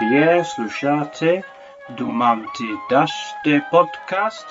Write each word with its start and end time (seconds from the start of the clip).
Je 0.00 0.44
slušate 0.44 1.42
Dumam-ti 1.88 2.68
daște 2.90 3.60
podcast? 3.70 4.46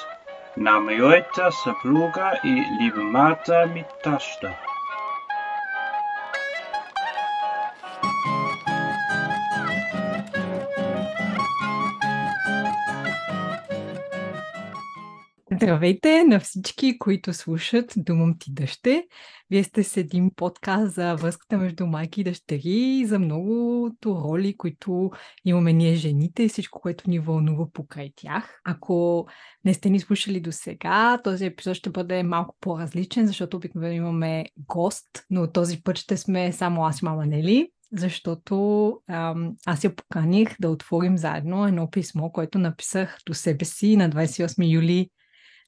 Nam 0.56 0.90
jojta 0.90 1.52
sapluga 1.52 2.32
i 2.44 2.64
ljubimata 2.80 3.66
mi 3.74 3.84
tašta. 4.04 4.69
Здравейте 15.70 16.24
на 16.24 16.40
всички, 16.40 17.00
които 17.00 17.34
слушат 17.34 17.94
Думам 17.98 18.36
ти 18.40 18.54
дъще. 18.54 19.08
Вие 19.50 19.64
сте 19.64 19.84
с 19.84 19.98
един 19.98 20.32
подкаст 20.36 20.94
за 20.96 21.16
връзката 21.16 21.58
между 21.58 21.86
майки 21.86 22.22
и 22.22 22.24
дъщери, 22.24 23.06
за 23.06 23.20
многото 23.20 24.16
роли, 24.16 24.58
които 24.58 25.12
имаме 25.46 25.74
ние 25.74 25.96
жените 25.96 26.44
и 26.44 26.50
всичко, 26.50 26.82
което 26.82 27.10
ни 27.10 27.20
вълнува 27.20 27.66
покрай 27.74 28.12
тях. 28.16 28.62
Ако 28.66 29.28
не 29.66 29.74
сте 29.74 29.90
ни 29.90 30.00
слушали 30.00 30.40
до 30.40 30.52
сега, 30.52 31.20
този 31.24 31.46
епизод 31.46 31.76
ще 31.76 31.90
бъде 31.90 32.24
малко 32.24 32.56
по-различен, 32.60 33.28
защото 33.28 33.58
обикновено 33.58 33.94
имаме 33.94 34.46
гост, 34.58 35.10
но 35.30 35.52
този 35.52 35.84
път 35.84 35.98
ще 35.98 36.18
сме 36.18 36.52
само 36.52 36.86
аз 36.86 37.02
и 37.02 37.06
мама 37.06 37.26
Нели 37.26 37.72
защото 37.92 38.92
ам, 39.10 39.56
аз 39.66 39.84
я 39.84 39.96
поканих 39.96 40.56
да 40.60 40.70
отворим 40.70 41.18
заедно 41.18 41.68
едно 41.68 41.90
писмо, 41.90 42.30
което 42.30 42.60
написах 42.60 43.18
до 43.26 43.34
себе 43.34 43.66
си 43.66 43.98
на 43.98 44.10
28 44.10 44.74
юли 44.74 45.10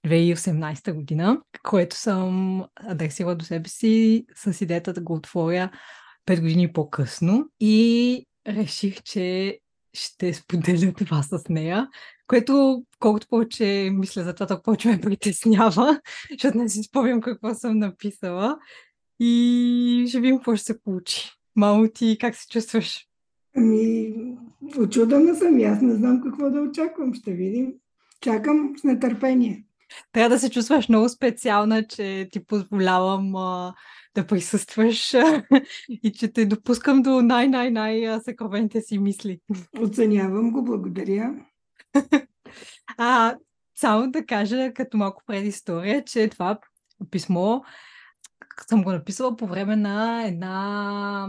2018 0.05 0.93
година, 0.93 1.41
което 1.63 1.95
съм 1.95 2.63
адресила 2.75 3.35
до 3.35 3.45
себе 3.45 3.69
си 3.69 4.25
с 4.35 4.61
идеята 4.61 4.93
да 4.93 5.01
го 5.01 5.13
отворя 5.13 5.71
5 6.27 6.41
години 6.41 6.73
по-късно 6.73 7.49
и 7.59 8.25
реших, 8.47 9.03
че 9.03 9.59
ще 9.93 10.33
споделя 10.33 10.93
това 10.97 11.23
с 11.23 11.43
нея, 11.49 11.87
което 12.27 12.83
колкото 12.99 13.27
повече 13.27 13.89
мисля 13.93 14.23
за 14.23 14.33
това, 14.33 14.47
толкова 14.47 14.63
повече 14.63 14.87
ме 14.87 15.01
притеснява, 15.01 15.99
защото 16.31 16.57
не 16.57 16.69
си 16.69 16.83
спомням 16.83 17.21
какво 17.21 17.53
съм 17.53 17.77
написала 17.77 18.57
и 19.19 20.05
ще 20.09 20.19
видим 20.19 20.37
какво 20.37 20.55
ще 20.55 20.65
се 20.65 20.81
получи. 20.81 21.29
Мамо 21.55 21.87
ти, 21.93 22.17
как 22.19 22.35
се 22.35 22.47
чувстваш? 22.47 23.07
Ами, 23.57 24.13
очудена 24.79 25.35
съм 25.35 25.59
аз 25.63 25.81
не 25.81 25.95
знам 25.95 26.21
какво 26.23 26.49
да 26.49 26.61
очаквам. 26.61 27.13
Ще 27.13 27.33
видим. 27.33 27.73
Чакам 28.21 28.73
с 28.77 28.83
нетърпение. 28.83 29.65
Трябва 30.11 30.29
да 30.29 30.39
се 30.39 30.49
чувстваш 30.49 30.89
много 30.89 31.09
специална, 31.09 31.87
че 31.87 32.29
ти 32.31 32.45
позволявам 32.45 33.35
а, 33.35 33.73
да 34.15 34.27
присъстваш 34.27 35.13
и 35.89 36.11
че 36.11 36.33
те 36.33 36.45
допускам 36.45 37.01
до 37.01 37.21
най-най-най-съкровените 37.21 38.81
си 38.81 38.97
мисли. 38.97 39.39
Оценявам 39.81 40.51
го, 40.51 40.63
благодаря. 40.63 41.33
а, 42.97 43.35
само 43.75 44.11
да 44.11 44.25
кажа, 44.25 44.73
като 44.73 44.97
малко 44.97 45.23
предистория, 45.27 46.03
че 46.03 46.29
това 46.29 46.59
писмо 47.11 47.61
съм 48.69 48.83
го 48.83 48.91
написала 48.91 49.35
по 49.35 49.47
време 49.47 49.75
на 49.75 50.23
една 50.27 51.27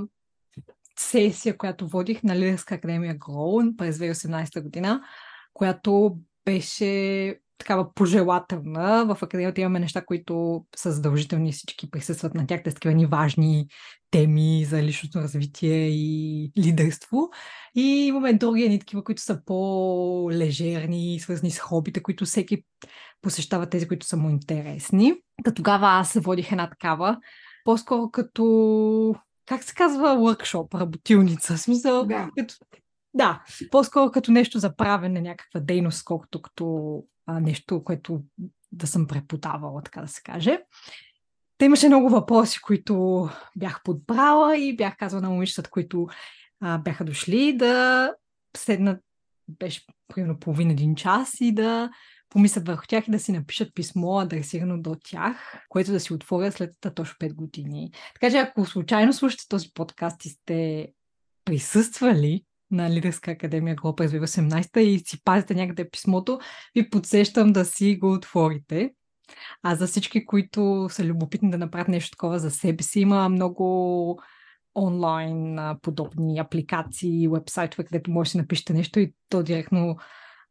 сесия, 0.98 1.56
която 1.56 1.88
водих 1.88 2.22
на 2.22 2.36
Лидерска 2.36 2.74
академия 2.74 3.18
Grow 3.18 3.76
през 3.76 3.98
2018 3.98 4.62
година, 4.62 5.02
която 5.52 6.18
беше 6.44 7.38
такава 7.62 7.94
пожелателна. 7.94 9.04
В 9.04 9.22
академията 9.22 9.60
имаме 9.60 9.80
неща, 9.80 10.04
които 10.04 10.64
са 10.76 10.92
задължителни, 10.92 11.52
всички 11.52 11.90
присъстват 11.90 12.34
на 12.34 12.46
тях. 12.46 12.62
Те 12.62 12.70
са 12.70 12.74
такива 12.74 12.94
ни 12.94 13.06
важни 13.06 13.66
теми 14.10 14.64
за 14.64 14.82
личностно 14.82 15.20
развитие 15.20 15.88
и 15.88 16.52
лидерство. 16.58 17.30
И 17.74 17.82
имаме 17.82 18.32
други 18.32 18.62
едни 18.62 18.78
такива, 18.78 19.04
които 19.04 19.22
са 19.22 19.42
по-лежерни, 19.46 21.20
свързани 21.20 21.50
с 21.50 21.58
хобите, 21.58 22.02
които 22.02 22.24
всеки 22.24 22.64
посещава 23.22 23.66
тези, 23.66 23.88
които 23.88 24.06
са 24.06 24.16
му 24.16 24.30
интересни. 24.30 25.14
Та 25.44 25.54
тогава 25.54 25.86
аз 25.86 26.12
водих 26.12 26.52
една 26.52 26.70
такава, 26.70 27.18
по-скоро 27.64 28.10
като 28.10 29.14
как 29.46 29.62
се 29.62 29.74
казва 29.74 30.16
workshop, 30.16 30.80
работилница? 30.80 31.56
В 31.56 31.60
смисъл, 31.60 32.06
да. 32.06 32.30
като, 32.38 32.54
да, 33.14 33.42
по-скоро 33.70 34.10
като 34.10 34.32
нещо 34.32 34.58
за 34.58 34.76
правене, 34.76 35.20
някаква 35.20 35.60
дейност, 35.60 36.04
колкото 36.04 36.42
като 36.42 36.64
а, 37.36 37.40
нещо, 37.40 37.84
което 37.84 38.22
да 38.72 38.86
съм 38.86 39.06
преподавала, 39.06 39.82
така 39.82 40.00
да 40.00 40.08
се 40.08 40.22
каже. 40.22 40.60
Те 41.58 41.64
имаше 41.64 41.88
много 41.88 42.08
въпроси, 42.08 42.60
които 42.60 43.28
бях 43.56 43.82
подбрала 43.82 44.56
и 44.56 44.76
бях 44.76 44.96
казала 44.96 45.22
на 45.22 45.30
момичетата, 45.30 45.70
които 45.70 46.08
а, 46.60 46.78
бяха 46.78 47.04
дошли 47.04 47.56
да 47.56 48.14
седнат, 48.56 49.00
беше 49.48 49.82
примерно 50.08 50.38
половин 50.38 50.70
един 50.70 50.94
час 50.94 51.40
и 51.40 51.52
да 51.52 51.90
помислят 52.28 52.66
върху 52.66 52.86
тях 52.88 53.08
и 53.08 53.10
да 53.10 53.18
си 53.18 53.32
напишат 53.32 53.74
писмо, 53.74 54.18
адресирано 54.18 54.82
до 54.82 54.96
тях, 55.04 55.64
което 55.68 55.92
да 55.92 56.00
си 56.00 56.14
отворя 56.14 56.52
след 56.52 56.74
точно 56.94 57.16
5 57.20 57.34
години. 57.34 57.92
Така 58.14 58.30
че 58.30 58.36
ако 58.36 58.66
случайно 58.66 59.12
слушате 59.12 59.48
този 59.48 59.68
подкаст 59.74 60.24
и 60.24 60.28
сте 60.28 60.88
присъствали 61.44 62.44
на 62.72 62.90
Лидерска 62.90 63.30
академия 63.30 63.76
Гло 63.76 63.96
през 63.96 64.12
2018 64.12 64.78
и 64.78 64.98
си 64.98 65.24
пазите 65.24 65.54
някъде 65.54 65.90
писмото, 65.90 66.38
ви 66.74 66.90
подсещам 66.90 67.52
да 67.52 67.64
си 67.64 67.96
го 67.96 68.12
отворите. 68.12 68.90
А 69.62 69.74
за 69.74 69.86
всички, 69.86 70.26
които 70.26 70.88
са 70.90 71.04
любопитни 71.04 71.50
да 71.50 71.58
направят 71.58 71.88
нещо 71.88 72.10
такова 72.10 72.38
за 72.38 72.50
себе 72.50 72.82
си, 72.82 73.00
има 73.00 73.28
много 73.28 74.20
онлайн 74.74 75.58
подобни 75.82 76.38
апликации, 76.38 77.28
вебсайтове, 77.28 77.84
където 77.84 78.10
може 78.10 78.32
да 78.32 78.38
напишете 78.38 78.72
нещо 78.72 79.00
и 79.00 79.14
то 79.28 79.42
директно 79.42 79.96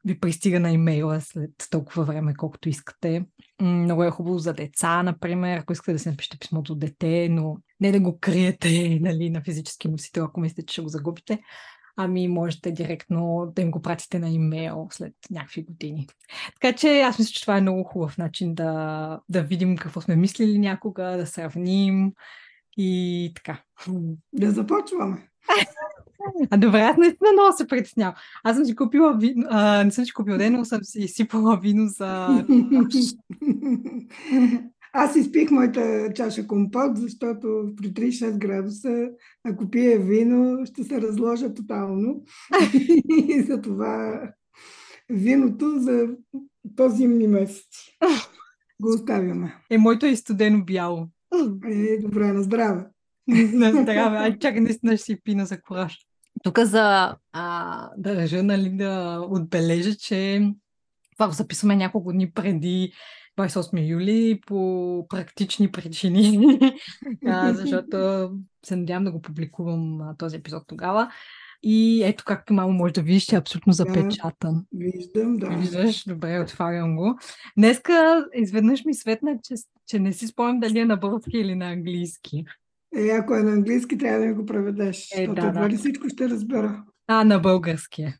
ви 0.06 0.20
пристига 0.20 0.60
на 0.60 0.72
имейла 0.72 1.22
след 1.22 1.52
толкова 1.72 2.04
време, 2.04 2.34
колкото 2.38 2.70
искате. 2.70 3.26
Много 3.62 4.04
е 4.04 4.10
хубаво 4.10 4.38
за 4.38 4.54
деца, 4.54 5.04
например, 5.04 5.58
ако 5.58 5.74
искате 5.74 5.94
да 5.94 6.00
си 6.00 6.10
напишете 6.10 6.38
писмото 6.40 6.74
от 6.74 6.80
дете, 6.80 7.28
но 7.32 7.58
не 7.80 7.92
да 7.92 8.00
го 8.00 8.20
криете 8.20 9.00
нали, 9.02 9.30
на 9.30 9.42
физически 9.42 9.88
носител, 9.88 10.24
ако 10.24 10.40
мислите, 10.40 10.66
че 10.66 10.74
ще 10.74 10.82
го 10.82 10.88
загубите, 10.88 11.40
ами 11.96 12.28
можете 12.28 12.72
директно 12.72 13.52
да 13.56 13.62
им 13.62 13.72
го 13.72 13.82
пратите 13.82 14.20
на 14.20 14.30
имейл 14.30 14.88
след 14.92 15.14
някакви 15.32 15.64
години. 15.64 16.08
Така 16.62 16.78
че 16.78 17.02
аз 17.02 17.20
мисля, 17.20 17.32
че 17.32 17.42
това 17.42 17.58
е 17.58 17.62
много 17.62 17.84
хубав 17.84 18.18
начин 18.18 18.56
да, 18.56 19.20
да 19.30 19.44
видим 19.44 19.78
какво 19.78 20.02
сме 20.02 20.16
мислили 20.16 20.60
някога, 20.60 21.04
да 21.04 21.28
сравним 21.28 22.14
и 22.78 23.32
така. 23.36 23.62
Да 24.34 24.52
започваме. 24.52 25.28
А 26.50 26.58
добре, 26.58 26.82
аз 26.82 26.98
наистина 26.98 27.32
много 27.34 27.58
се 27.58 27.68
притеснявам. 27.68 28.14
Аз 28.44 28.56
съм 28.56 28.66
си 28.66 28.76
купила 28.76 29.18
вино, 29.18 29.48
а, 29.50 29.84
не 29.84 29.92
съм 29.92 30.06
си 30.06 30.14
купила 30.14 30.38
ден, 30.38 30.54
но 30.54 30.66
съм 30.66 30.84
си 30.84 31.08
сипала 31.08 31.60
вино 31.60 31.88
за... 31.88 32.28
Аз 34.94 35.16
изпих 35.16 35.52
моята 35.52 36.14
чаша 36.16 36.48
компот, 36.48 36.98
защото 36.98 37.74
при 37.78 37.94
36 37.94 38.38
градуса, 38.38 39.10
ако 39.44 39.70
пие 39.70 39.98
вино, 39.98 40.66
ще 40.66 40.84
се 40.84 41.02
разложа 41.02 41.54
тотално. 41.54 42.24
И 43.10 43.42
за 43.42 43.62
това 43.62 44.22
виното 45.10 45.80
за 45.80 46.08
по-зимни 46.76 47.28
месеци 47.28 47.98
го 48.82 48.90
оставяме. 48.90 49.56
Е, 49.70 49.78
моето 49.78 50.06
е 50.06 50.16
студено 50.16 50.66
бяло. 50.66 51.08
Е, 51.66 51.98
добре, 51.98 52.34
на 52.34 52.44
здраве. 52.44 52.86
на 53.28 53.72
здраве. 53.72 54.18
Ай, 54.18 54.40
чакай, 54.40 54.62
наистина 54.62 54.98
ще 54.98 55.06
си 55.06 55.22
пина 55.24 55.46
за 55.46 55.62
кораж. 55.62 55.98
Тук 56.44 56.60
за 56.60 57.16
а, 57.34 57.90
държа, 57.98 58.44
нали, 58.44 58.70
да 58.70 59.22
отбележа, 59.30 59.96
че 59.96 60.52
това 61.18 61.28
го 61.28 61.34
записваме 61.34 61.76
няколко 61.76 62.14
дни 62.14 62.32
преди 62.32 62.92
28 63.40 63.90
юли 63.90 64.42
по 64.48 65.06
практични 65.10 65.72
причини, 65.72 66.60
а, 67.26 67.54
защото 67.54 68.30
се 68.66 68.76
надявам 68.76 69.04
да 69.04 69.12
го 69.12 69.22
публикувам 69.22 70.02
а, 70.02 70.16
този 70.18 70.36
епизод 70.36 70.64
тогава. 70.68 71.12
И 71.64 72.04
ето 72.04 72.24
както 72.28 72.54
мамо 72.54 72.74
може 72.74 72.94
да 72.94 73.02
видиш, 73.02 73.24
че 73.24 73.36
е 73.36 73.40
абсолютно 73.40 73.74
запечатан. 73.74 74.66
Да, 74.72 74.86
виждам, 74.86 75.38
да. 75.38 75.50
Виждаш, 75.50 76.04
добре, 76.08 76.40
отварям 76.40 76.96
го. 76.96 77.20
Днеска 77.58 78.26
изведнъж 78.34 78.86
ми 78.86 78.94
светна, 78.94 79.40
че, 79.44 79.56
че 79.88 80.00
не 80.00 80.14
си 80.14 80.28
спомням 80.28 80.60
дали 80.60 80.80
е 80.80 80.86
на 80.86 80.98
български 80.98 81.38
или 81.38 81.56
на 81.56 81.72
английски. 81.72 82.44
Е, 82.96 83.10
ако 83.10 83.36
е 83.36 83.44
на 83.44 83.52
английски, 83.52 83.98
трябва 83.98 84.28
да 84.28 84.34
го 84.34 84.46
преведеш. 84.46 85.10
Е, 85.16 85.28
да, 85.28 85.52
да. 85.52 85.78
всичко 85.78 86.10
ще 86.10 86.30
разбера. 86.30 86.84
А, 87.08 87.24
на 87.24 87.40
български 87.40 88.02
е. 88.02 88.18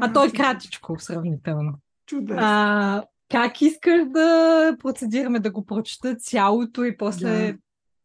А 0.00 0.12
той 0.12 0.26
е 0.26 0.30
кратичко, 0.30 0.96
сравнително. 0.98 1.72
Чудесно. 2.06 2.42
А, 2.42 3.04
как 3.30 3.62
искаш 3.62 4.08
да 4.08 4.76
процедираме 4.80 5.40
да 5.40 5.50
го 5.50 5.66
прочета 5.66 6.16
цялото 6.16 6.84
и 6.84 6.96
после 6.96 7.28
да. 7.28 7.58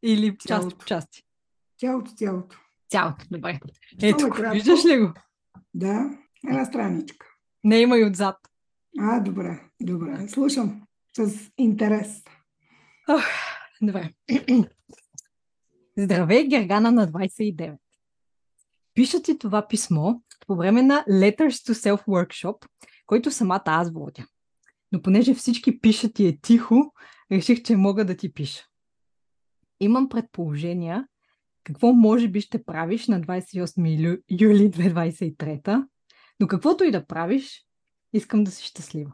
или 0.03 0.37
част 0.47 0.77
по 0.77 0.85
части? 0.85 1.23
Цялото, 1.79 2.11
цялото. 2.11 2.57
Цялото, 2.89 3.25
добре. 3.31 3.59
Ето, 4.01 4.29
виждаш 4.51 4.85
ли 4.85 4.99
го? 4.99 5.13
Да, 5.73 6.09
една 6.47 6.65
страничка. 6.65 7.27
Не 7.63 7.77
има 7.77 7.97
и 7.97 8.05
отзад. 8.05 8.35
А, 8.99 9.19
добре, 9.19 9.61
добре. 9.81 10.27
Слушам 10.27 10.81
с 11.17 11.51
интерес. 11.57 12.23
Ох, 13.09 13.23
добре. 13.81 14.13
Здравей, 15.97 16.47
Гергана 16.47 16.91
на 16.91 17.07
29. 17.07 17.77
Пиша 18.93 19.21
ти 19.21 19.37
това 19.37 19.67
писмо 19.67 20.13
по 20.47 20.55
време 20.55 20.81
на 20.81 21.05
Letters 21.09 21.49
to 21.49 21.73
Self 21.73 22.05
Workshop, 22.05 22.67
който 23.05 23.31
самата 23.31 23.63
аз 23.65 23.91
водя. 23.91 24.25
Но 24.93 25.01
понеже 25.01 25.33
всички 25.33 25.79
пишат 25.79 26.19
и 26.19 26.27
е 26.27 26.37
тихо, 26.41 26.93
реших, 27.31 27.63
че 27.63 27.75
мога 27.75 28.05
да 28.05 28.17
ти 28.17 28.33
пиша. 28.33 28.65
Имам 29.79 30.09
предположения 30.09 31.07
какво 31.63 31.93
може 31.93 32.27
би 32.27 32.41
ще 32.41 32.63
правиш 32.63 33.07
на 33.07 33.21
28 33.21 34.21
юли 34.41 34.71
2023, 34.71 35.87
но 36.39 36.47
каквото 36.47 36.83
и 36.83 36.91
да 36.91 37.05
правиш, 37.05 37.65
искам 38.13 38.43
да 38.43 38.51
си 38.51 38.65
щастлива. 38.65 39.11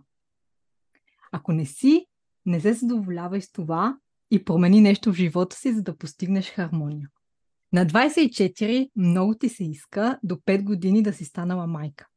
Ако 1.31 1.51
не 1.51 1.65
си, 1.65 2.05
не 2.45 2.61
се 2.61 2.73
задоволявай 2.73 3.41
с 3.41 3.51
това 3.51 3.97
и 4.31 4.45
промени 4.45 4.81
нещо 4.81 5.13
в 5.13 5.15
живота 5.15 5.55
си, 5.55 5.73
за 5.73 5.83
да 5.83 5.97
постигнеш 5.97 6.49
хармония. 6.49 7.09
На 7.73 7.85
24 7.85 8.89
много 8.95 9.35
ти 9.35 9.49
се 9.49 9.63
иска 9.63 10.19
до 10.23 10.35
5 10.35 10.63
години 10.63 11.03
да 11.03 11.13
си 11.13 11.25
станала 11.25 11.67
майка. 11.67 12.07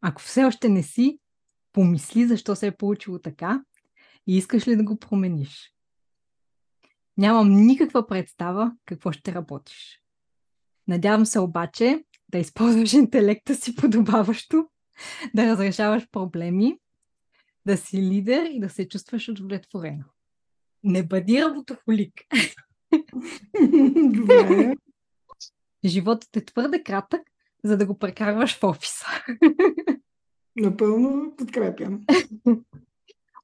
Ако 0.00 0.22
все 0.22 0.44
още 0.44 0.68
не 0.68 0.82
си, 0.82 1.18
помисли 1.74 2.26
защо 2.26 2.56
се 2.56 2.66
е 2.66 2.76
получило 2.76 3.18
така 3.18 3.64
и 4.26 4.36
искаш 4.36 4.68
ли 4.68 4.76
да 4.76 4.84
го 4.84 4.96
промениш. 4.96 5.72
Нямам 7.16 7.66
никаква 7.66 8.06
представа 8.06 8.72
какво 8.86 9.12
ще 9.12 9.34
работиш. 9.34 10.00
Надявам 10.88 11.26
се 11.26 11.38
обаче 11.38 12.04
да 12.28 12.38
използваш 12.38 12.92
интелекта 13.02 13.54
си 13.54 13.74
подобаващо, 13.74 14.68
да 15.34 15.46
разрешаваш 15.46 16.10
проблеми, 16.10 16.78
да 17.66 17.76
си 17.76 18.02
лидер 18.02 18.46
и 18.50 18.60
да 18.60 18.68
се 18.68 18.88
чувстваш 18.88 19.28
удовлетворена. 19.28 20.04
Не 20.82 21.02
бъди 21.02 21.42
работохолик. 21.42 22.12
Добре. 23.96 24.74
Животът 25.84 26.36
е 26.36 26.44
твърде 26.44 26.82
кратък, 26.82 27.22
за 27.64 27.76
да 27.76 27.86
го 27.86 27.98
прекарваш 27.98 28.58
в 28.58 28.64
офиса. 28.64 29.06
Напълно 30.56 31.34
подкрепям. 31.36 32.00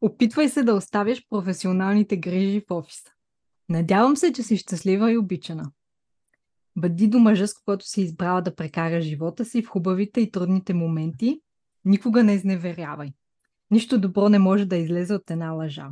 Опитвай 0.01 0.49
се 0.49 0.62
да 0.62 0.75
оставиш 0.75 1.27
професионалните 1.29 2.17
грижи 2.17 2.61
в 2.61 2.71
офиса. 2.71 3.11
Надявам 3.69 4.17
се, 4.17 4.33
че 4.33 4.43
си 4.43 4.57
щастлива 4.57 5.12
и 5.12 5.19
обичана. 5.19 5.71
Бъди 6.77 7.09
до 7.09 7.19
мъжа, 7.19 7.47
с 7.47 7.55
когото 7.55 7.87
си 7.87 8.03
избрала 8.03 8.43
да 8.43 8.55
прекара 8.55 9.01
живота 9.01 9.45
си 9.45 9.62
в 9.62 9.69
хубавите 9.69 10.21
и 10.21 10.31
трудните 10.31 10.75
моменти. 10.75 11.41
Никога 11.85 12.25
не 12.25 12.35
изневерявай. 12.35 13.12
Нищо 13.71 14.01
добро 14.01 14.29
не 14.29 14.39
може 14.39 14.65
да 14.65 14.77
излезе 14.77 15.15
от 15.15 15.31
една 15.31 15.51
лъжа. 15.51 15.89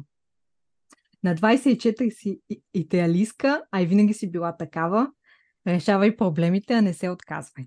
На 1.24 1.34
24 1.34 2.10
си 2.10 2.40
идеалистка, 2.74 3.62
а 3.70 3.82
и 3.82 3.86
винаги 3.86 4.14
си 4.14 4.30
била 4.30 4.56
такава. 4.56 5.12
Решавай 5.66 6.16
проблемите, 6.16 6.74
а 6.74 6.82
не 6.82 6.94
се 6.94 7.10
отказвай. 7.10 7.66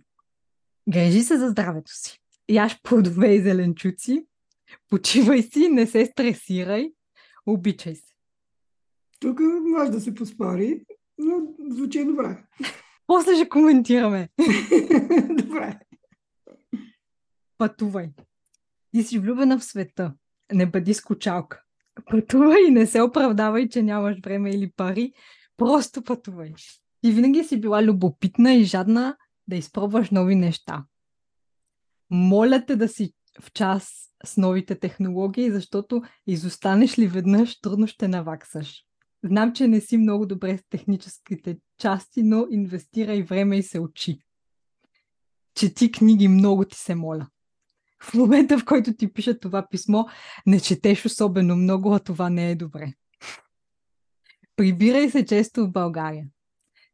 Грежи 0.90 1.24
се 1.24 1.38
за 1.38 1.50
здравето 1.50 1.92
си. 1.94 2.21
Яш 2.52 2.82
плодове 2.84 3.36
и 3.36 3.42
зеленчуци. 3.42 4.26
Почивай 4.90 5.42
си, 5.42 5.70
не 5.70 5.88
се 5.88 6.06
стресирай. 6.06 6.92
Обичай 7.46 7.96
се. 7.96 8.14
Тук 9.20 9.40
може 9.64 9.92
да 9.92 10.02
се 10.02 10.16
поспори, 10.16 10.84
но 11.18 11.40
звучи 11.70 12.06
добре. 12.06 12.44
После 13.08 13.36
ще 13.36 13.50
коментираме. 13.50 14.30
добре. 15.30 15.80
Пътувай. 17.58 18.10
Ти 18.92 19.04
си 19.04 19.20
влюбена 19.20 19.60
в 19.60 19.64
света. 19.64 20.14
Не 20.54 20.66
бъди 20.66 20.94
скучалка. 20.94 21.62
Пътувай 22.12 22.64
и 22.68 22.72
не 22.72 22.86
се 22.86 23.02
оправдавай, 23.02 23.70
че 23.70 23.84
нямаш 23.84 24.18
време 24.24 24.50
или 24.50 24.72
пари. 24.72 25.14
Просто 25.58 26.02
пътувай. 26.02 26.54
Ти 27.02 27.12
винаги 27.12 27.44
си 27.44 27.62
била 27.62 27.84
любопитна 27.84 28.54
и 28.54 28.64
жадна 28.64 29.18
да 29.48 29.56
изпробваш 29.56 30.10
нови 30.10 30.36
неща. 30.36 30.86
Моля 32.12 32.66
те 32.66 32.76
да 32.76 32.88
си 32.88 33.14
в 33.42 33.52
час 33.52 34.10
с 34.26 34.38
новите 34.38 34.80
технологии, 34.80 35.52
защото 35.52 36.02
изостанеш 36.28 37.00
ли 37.00 37.08
веднъж, 37.08 37.60
трудно 37.62 37.88
ще 37.88 38.08
наваксаш. 38.08 38.84
Знам, 39.24 39.54
че 39.54 39.68
не 39.68 39.82
си 39.82 39.98
много 39.98 40.26
добре 40.26 40.58
с 40.58 40.64
техническите 40.70 41.58
части, 41.78 42.24
но 42.24 42.48
инвестирай 42.52 43.24
време 43.24 43.58
и 43.58 43.64
се 43.64 43.80
учи. 43.80 44.20
Чети 45.56 45.92
книги, 45.92 46.28
много 46.28 46.66
ти 46.66 46.78
се 46.78 46.96
моля. 46.96 47.28
В 48.04 48.14
момента, 48.14 48.58
в 48.58 48.66
който 48.66 48.94
ти 48.94 49.14
пиша 49.14 49.40
това 49.40 49.68
писмо, 49.72 50.04
не 50.46 50.60
четеш 50.60 51.06
особено 51.06 51.56
много, 51.56 51.94
а 51.94 52.00
това 52.00 52.30
не 52.30 52.52
е 52.52 52.56
добре. 52.56 52.94
Прибирай 54.56 55.10
се 55.10 55.26
често 55.26 55.66
в 55.66 55.72
България. 55.72 56.28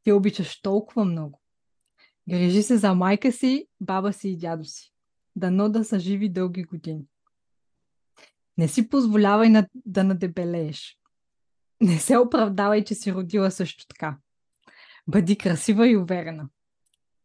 Ти 0.03 0.11
обичаш 0.11 0.61
толкова 0.61 1.05
много. 1.05 1.41
Грежи 2.29 2.63
се 2.63 2.77
за 2.77 2.93
майка 2.93 3.31
си, 3.31 3.67
баба 3.81 4.13
си 4.13 4.29
и 4.29 4.37
дядо 4.37 4.63
си. 4.63 4.93
Дано 5.37 5.69
да 5.69 5.85
са 5.85 5.99
живи 5.99 6.29
дълги 6.29 6.63
години. 6.63 7.05
Не 8.57 8.67
си 8.67 8.89
позволявай 8.89 9.49
на, 9.49 9.67
да 9.75 10.03
надебелееш. 10.03 10.97
Не 11.81 11.99
се 11.99 12.17
оправдавай, 12.17 12.83
че 12.83 12.95
си 12.95 13.13
родила 13.13 13.51
също 13.51 13.87
така. 13.87 14.17
Бъди 15.07 15.37
красива 15.37 15.87
и 15.87 15.97
уверена. 15.97 16.49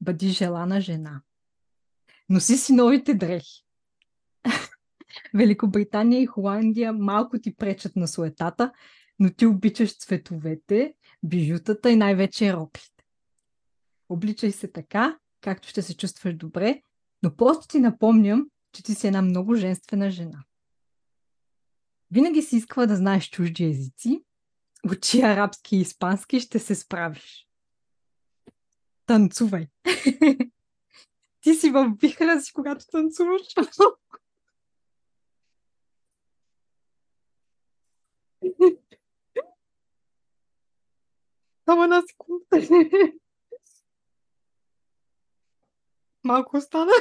Бъди 0.01 0.29
желана 0.29 0.81
жена. 0.81 1.23
Носи 2.29 2.57
си 2.57 2.73
новите 2.73 3.15
дрехи. 3.15 3.65
Великобритания 5.35 6.23
и 6.23 6.27
Холандия 6.27 6.93
малко 6.93 7.39
ти 7.39 7.55
пречат 7.55 7.97
на 7.97 8.09
суетата, 8.09 8.73
но 9.19 9.31
ти 9.31 9.47
обичаш 9.47 9.99
цветовете, 9.99 10.95
бижутата 11.23 11.91
и 11.91 11.97
най-вече 11.97 12.53
роклите. 12.53 13.05
Обличай 14.09 14.51
се 14.51 14.73
така, 14.73 15.19
както 15.41 15.69
ще 15.69 15.83
се 15.83 15.97
чувстваш 15.97 16.35
добре, 16.35 16.83
но 17.23 17.37
просто 17.37 17.69
ти 17.69 17.81
напомням, 17.81 18.49
че 18.73 18.83
ти 18.83 18.95
си 18.95 19.07
една 19.07 19.23
много 19.23 19.55
женствена 19.55 20.11
жена. 20.11 20.45
Винаги 22.11 22.43
си 22.43 22.57
искала 22.57 22.87
да 22.87 22.97
знаеш 22.97 23.31
чужди 23.31 23.65
езици, 23.65 24.25
учи 24.91 25.21
арабски 25.21 25.77
и 25.77 25.81
испански, 25.81 26.41
ще 26.41 26.59
се 26.59 26.75
справиш. 26.75 27.49
Танцувай. 29.07 29.67
Ти 31.41 31.55
си 31.55 31.71
в 31.71 31.97
вихра 32.01 32.41
си, 32.41 32.53
когато 32.53 32.87
танцуваш. 32.87 33.43
Само 41.65 41.83
една 41.85 42.03
секунда. 42.03 42.47
Малко 46.25 46.57
остана. 46.57 46.93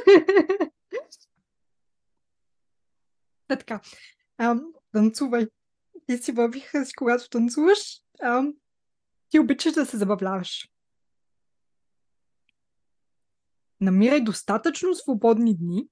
Е 3.49 3.57
така. 3.57 3.81
Ам, 4.37 4.63
танцувай. 4.91 5.47
Ти 6.07 6.17
си 6.17 6.31
във 6.31 6.51
вихра 6.51 6.85
си, 6.85 6.93
когато 6.93 7.29
танцуваш. 7.29 8.01
Ам, 8.23 8.53
ти 9.29 9.39
обичаш 9.39 9.73
да 9.73 9.85
се 9.85 9.97
забавляваш. 9.97 10.69
Намирай 13.81 14.21
достатъчно 14.21 14.95
свободни 14.95 15.57
дни, 15.57 15.87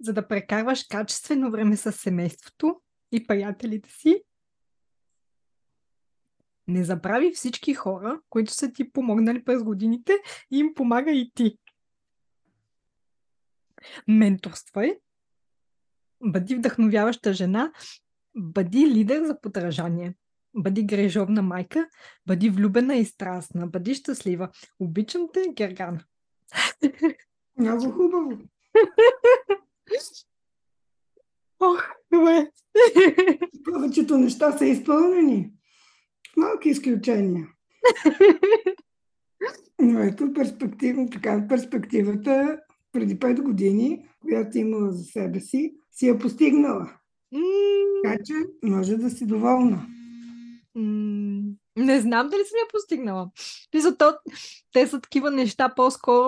за 0.00 0.12
да 0.12 0.28
прекарваш 0.28 0.84
качествено 0.90 1.50
време 1.50 1.76
с 1.76 1.92
семейството 1.92 2.80
и 3.12 3.26
приятелите 3.26 3.90
си. 3.90 4.22
Не 6.68 6.84
забрави 6.84 7.32
всички 7.32 7.74
хора, 7.74 8.20
които 8.30 8.52
са 8.52 8.72
ти 8.72 8.92
помогнали 8.92 9.44
през 9.44 9.62
годините 9.62 10.12
и 10.50 10.58
им 10.58 10.74
помага 10.74 11.10
и 11.10 11.30
ти. 11.34 11.58
Менторствай. 14.08 14.98
Бъди 16.20 16.54
вдъхновяваща 16.54 17.32
жена. 17.32 17.72
Бъди 18.36 18.86
лидер 18.86 19.24
за 19.24 19.40
подражание. 19.40 20.14
Бъди 20.54 20.82
грежовна 20.82 21.42
майка. 21.42 21.88
Бъди 22.26 22.50
влюбена 22.50 22.94
и 22.94 23.04
страстна. 23.04 23.66
Бъди 23.66 23.94
щастлива. 23.94 24.48
Обичам 24.80 25.28
те, 25.32 25.44
Гергана. 25.52 26.04
Много 27.58 27.90
хубаво. 27.90 28.38
Ох, 31.60 31.82
добре. 32.12 32.50
Повечето 33.64 34.18
неща 34.18 34.58
са 34.58 34.66
изпълнени. 34.66 35.52
Малки 36.36 36.68
изключения. 36.68 37.46
Но 39.78 40.00
ето 40.00 40.32
перспектива, 40.32 41.06
така, 41.12 41.46
перспективата 41.48 42.60
преди 42.94 43.18
5 43.18 43.42
години, 43.42 44.08
която 44.20 44.58
имала 44.58 44.92
за 44.92 45.04
себе 45.04 45.40
си, 45.40 45.74
си 45.92 46.06
я 46.06 46.18
постигнала. 46.18 46.90
Така 48.04 48.18
че 48.24 48.34
може 48.62 48.96
да 48.96 49.10
си 49.10 49.26
доволна. 49.26 49.86
Не 51.76 52.00
знам 52.00 52.28
дали 52.28 52.42
съм 52.44 52.58
я 52.58 52.68
постигнала. 52.72 53.30
то, 53.98 54.14
те 54.72 54.86
са 54.86 55.00
такива 55.00 55.30
неща 55.30 55.72
по-скоро 55.76 56.26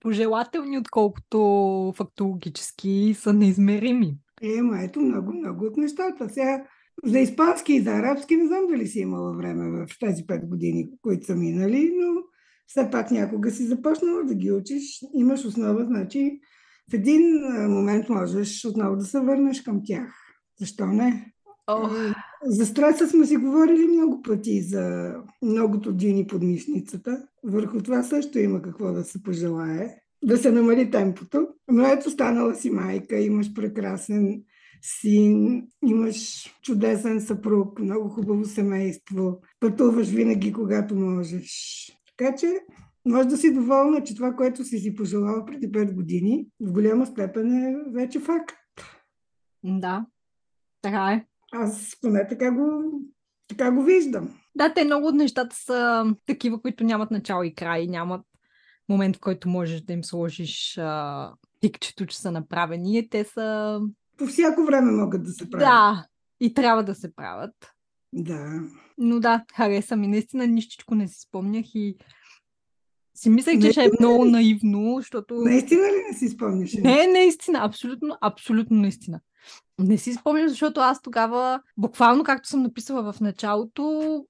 пожелателни, 0.00 0.78
отколкото 0.78 1.92
фактологически 1.96 3.14
са 3.18 3.32
неизмерими. 3.32 4.14
Е, 4.42 4.62
ма 4.62 4.82
ето 4.82 5.00
много, 5.00 5.32
много 5.32 5.64
от 5.64 5.76
нещата. 5.76 6.28
Сега 6.28 6.64
за 7.04 7.18
испански 7.18 7.72
и 7.72 7.80
за 7.80 7.90
арабски 7.90 8.36
не 8.36 8.46
знам 8.46 8.66
дали 8.66 8.86
си 8.86 8.98
имала 9.00 9.36
време 9.36 9.86
в 9.86 9.98
тези 10.00 10.26
пет 10.26 10.46
години, 10.46 10.88
които 11.02 11.26
са 11.26 11.34
минали, 11.34 11.92
но 11.96 12.22
все 12.70 12.90
пак 12.90 13.10
някога 13.10 13.50
си 13.50 13.66
започнала 13.66 14.24
да 14.24 14.34
ги 14.34 14.52
учиш, 14.52 15.00
имаш 15.14 15.44
основа, 15.44 15.84
значи 15.84 16.40
в 16.90 16.94
един 16.94 17.22
момент 17.68 18.08
можеш 18.08 18.64
отново 18.64 18.96
да 18.96 19.04
се 19.04 19.20
върнеш 19.20 19.62
към 19.62 19.80
тях. 19.84 20.14
Защо 20.60 20.86
не? 20.86 21.32
Oh. 21.68 22.14
За 22.44 22.66
стреса 22.66 23.08
сме 23.08 23.26
си 23.26 23.36
говорили 23.36 23.86
много 23.86 24.22
пъти 24.22 24.62
за 24.62 25.14
многото 25.42 25.92
дини 25.92 26.26
под 26.26 26.42
мишницата. 26.42 27.22
Върху 27.44 27.82
това 27.82 28.02
също 28.02 28.38
има 28.38 28.62
какво 28.62 28.92
да 28.92 29.04
се 29.04 29.22
пожелае. 29.22 29.96
Да 30.24 30.36
се 30.36 30.52
намали 30.52 30.90
темпото. 30.90 31.48
Но 31.68 31.86
ето 31.86 32.10
станала 32.10 32.54
си 32.54 32.70
майка, 32.70 33.16
имаш 33.18 33.54
прекрасен 33.54 34.42
син, 34.82 35.62
имаш 35.86 36.50
чудесен 36.62 37.20
съпруг, 37.20 37.78
много 37.78 38.08
хубаво 38.08 38.44
семейство, 38.44 39.40
пътуваш 39.60 40.08
винаги, 40.08 40.52
когато 40.52 40.96
можеш. 40.96 41.50
Така 42.20 42.36
че 42.36 42.60
може 43.04 43.28
да 43.28 43.36
си 43.36 43.54
доволна, 43.54 44.04
че 44.04 44.14
това, 44.14 44.36
което 44.36 44.64
си 44.64 44.78
си 44.78 44.94
пожелала 44.94 45.46
преди 45.46 45.72
5 45.72 45.94
години, 45.94 46.46
в 46.60 46.72
голяма 46.72 47.06
степен 47.06 47.52
е 47.52 47.76
вече 47.92 48.20
факт. 48.20 48.56
Да, 49.64 50.06
така 50.82 51.12
е. 51.12 51.24
Аз 51.52 51.96
поне 52.00 52.28
така 52.28 52.52
го, 52.52 52.92
така 53.48 53.70
го 53.70 53.82
виждам. 53.82 54.34
Да, 54.54 54.74
те 54.74 54.84
много 54.84 55.06
от 55.06 55.14
нещата 55.14 55.56
са 55.56 56.04
такива, 56.26 56.62
които 56.62 56.84
нямат 56.84 57.10
начало 57.10 57.42
и 57.42 57.54
край, 57.54 57.86
нямат 57.86 58.26
момент, 58.88 59.16
в 59.16 59.20
който 59.20 59.48
можеш 59.48 59.80
да 59.80 59.92
им 59.92 60.04
сложиш 60.04 60.78
а, 60.78 61.32
тикчето, 61.60 62.06
че 62.06 62.18
са 62.18 62.32
направени. 62.32 63.08
Те 63.08 63.24
са... 63.24 63.80
По 64.18 64.26
всяко 64.26 64.64
време 64.64 64.92
могат 64.92 65.22
да 65.24 65.30
се 65.30 65.50
правят. 65.50 65.66
Да, 65.66 66.06
и 66.40 66.54
трябва 66.54 66.84
да 66.84 66.94
се 66.94 67.14
правят. 67.14 67.54
Да. 68.12 68.60
Но 68.98 69.20
да, 69.20 69.44
хареса 69.54 69.96
ми. 69.96 70.06
Наистина 70.06 70.46
нищичко 70.46 70.94
не 70.94 71.08
си 71.08 71.20
спомнях 71.20 71.74
и 71.74 71.96
си 73.14 73.30
мислех, 73.30 73.60
че 73.60 73.72
ще 73.72 73.84
е 73.84 73.90
много 74.00 74.24
наивно, 74.24 74.94
защото... 74.96 75.34
Наистина 75.34 75.82
ли 75.82 76.04
не 76.10 76.18
си 76.18 76.28
спомняш? 76.28 76.72
Не, 76.74 77.06
наистина, 77.06 77.58
абсолютно, 77.62 78.16
абсолютно 78.20 78.76
наистина. 78.76 79.20
Не 79.78 79.98
си 79.98 80.14
спомням, 80.14 80.48
защото 80.48 80.80
аз 80.80 81.02
тогава, 81.02 81.60
буквално 81.76 82.24
както 82.24 82.48
съм 82.48 82.62
написала 82.62 83.12
в 83.12 83.20
началото, 83.20 84.24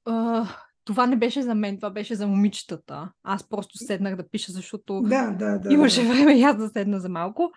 това 0.85 1.07
не 1.07 1.17
беше 1.17 1.43
за 1.43 1.55
мен, 1.55 1.77
това 1.77 1.91
беше 1.91 2.15
за 2.15 2.27
момичетата. 2.27 3.13
Аз 3.23 3.49
просто 3.49 3.79
седнах 3.79 4.17
да 4.17 4.29
пиша, 4.29 4.53
защото 4.53 5.01
да, 5.03 5.31
да, 5.31 5.59
да, 5.59 5.73
имаше 5.73 6.03
да. 6.03 6.09
време 6.09 6.39
и 6.39 6.43
аз 6.43 6.57
да 6.57 6.69
седна 6.69 7.01
за 7.01 7.09
малко. 7.09 7.51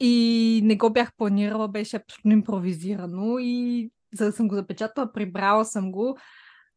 И 0.00 0.60
не 0.64 0.76
го 0.76 0.90
бях 0.90 1.16
планирала, 1.16 1.68
беше 1.68 1.96
абсолютно 1.96 2.32
импровизирано 2.32 3.38
и 3.38 3.90
за 4.14 4.24
да 4.24 4.32
съм 4.32 4.48
го 4.48 4.54
запечатала, 4.54 5.12
прибрала 5.12 5.64
съм 5.64 5.92
го. 5.92 6.18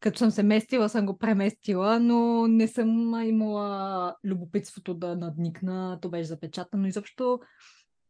Като 0.00 0.18
съм 0.18 0.30
се 0.30 0.42
местила, 0.42 0.88
съм 0.88 1.06
го 1.06 1.18
преместила, 1.18 2.00
но 2.00 2.46
не 2.46 2.68
съм 2.68 3.14
имала 3.24 4.14
любопитството 4.24 4.94
да 4.94 5.16
надникна. 5.16 5.98
То 6.02 6.08
беше 6.08 6.24
запечатано. 6.24 6.86
Изобщо 6.86 7.40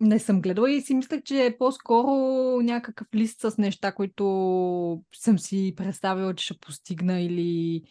не 0.00 0.18
съм 0.18 0.40
гледала 0.40 0.70
и 0.70 0.80
си 0.80 0.94
мислех, 0.94 1.22
че 1.22 1.46
е 1.46 1.58
по-скоро 1.58 2.12
някакъв 2.62 3.06
лист 3.14 3.40
с 3.40 3.58
неща, 3.58 3.92
които 3.92 5.02
съм 5.14 5.38
си 5.38 5.74
представила, 5.76 6.34
че 6.34 6.44
ще 6.44 6.58
постигна 6.58 7.20
или 7.20 7.82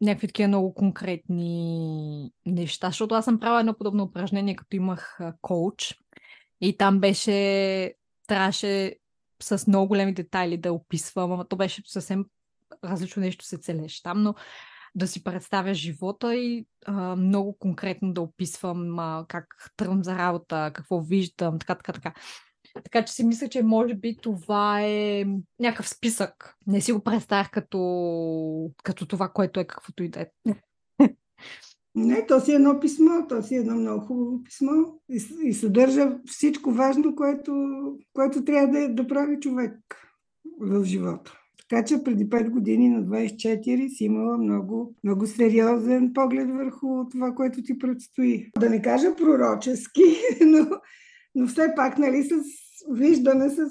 някакви 0.00 0.26
такива 0.26 0.48
много 0.48 0.74
конкретни 0.74 2.32
неща. 2.46 2.88
Защото 2.88 3.14
аз 3.14 3.24
съм 3.24 3.40
правила 3.40 3.60
едно 3.60 3.74
подобно 3.74 4.02
упражнение, 4.02 4.56
като 4.56 4.76
имах 4.76 5.18
коуч 5.40 5.94
и 6.60 6.76
там 6.76 7.00
беше, 7.00 7.94
трябваше 8.26 8.96
с 9.42 9.66
много 9.66 9.88
големи 9.88 10.14
детайли 10.14 10.56
да 10.56 10.72
описвам, 10.72 11.32
ама 11.32 11.48
то 11.48 11.56
беше 11.56 11.82
съвсем 11.86 12.24
различно 12.84 13.20
нещо 13.20 13.44
се 13.44 13.58
целеше 13.58 14.02
там, 14.02 14.22
но 14.22 14.34
да 14.94 15.06
си 15.06 15.24
представя 15.24 15.74
живота 15.74 16.36
и 16.36 16.66
а, 16.86 17.16
много 17.16 17.58
конкретно 17.58 18.12
да 18.12 18.20
описвам 18.20 18.98
а, 18.98 19.24
как 19.28 19.72
тръгвам 19.76 20.04
за 20.04 20.18
работа, 20.18 20.70
какво 20.74 21.00
виждам, 21.00 21.58
така, 21.58 21.74
така, 21.74 21.92
така. 21.92 22.14
Така 22.74 23.04
че 23.04 23.12
си 23.12 23.24
мисля, 23.24 23.48
че 23.48 23.62
може 23.62 23.94
би 23.94 24.16
това 24.16 24.82
е 24.82 25.24
някакъв 25.60 25.88
списък. 25.88 26.56
Не 26.66 26.80
си 26.80 26.92
го 26.92 27.04
представях 27.04 27.50
като, 27.50 28.70
като 28.82 29.06
това, 29.06 29.28
което 29.28 29.60
е 29.60 29.64
каквото 29.64 30.02
и 30.02 30.08
да 30.08 30.20
е. 30.20 30.26
Не, 31.94 32.26
то 32.26 32.40
си 32.40 32.52
едно 32.52 32.80
писмо, 32.80 33.26
то 33.28 33.42
си 33.42 33.56
едно 33.56 33.74
много 33.74 34.06
хубаво 34.06 34.42
писмо 34.44 34.72
и, 35.08 35.22
и 35.42 35.54
съдържа 35.54 36.18
всичко 36.26 36.72
важно, 36.72 37.16
което, 37.16 37.52
което 38.12 38.44
трябва 38.44 38.68
да, 38.68 38.94
да 38.94 39.06
прави 39.06 39.40
човек 39.40 39.74
в 40.60 40.84
живота. 40.84 41.40
Така 41.70 41.84
че 41.84 42.04
преди 42.04 42.28
5 42.28 42.50
години 42.50 42.88
на 42.88 43.04
24 43.04 43.88
си 43.88 44.04
имала 44.04 44.38
много, 44.38 44.94
много 45.04 45.26
сериозен 45.26 46.12
поглед 46.14 46.48
върху 46.50 47.08
това, 47.10 47.34
което 47.34 47.62
ти 47.62 47.78
предстои. 47.78 48.50
Да 48.58 48.70
не 48.70 48.82
кажа 48.82 49.16
пророчески, 49.16 50.02
но, 50.46 50.66
но 51.34 51.46
все 51.46 51.72
пак 51.76 51.98
нали, 51.98 52.22
с 52.22 52.30
виждане, 52.90 53.50
с 53.50 53.58
е, 53.58 53.66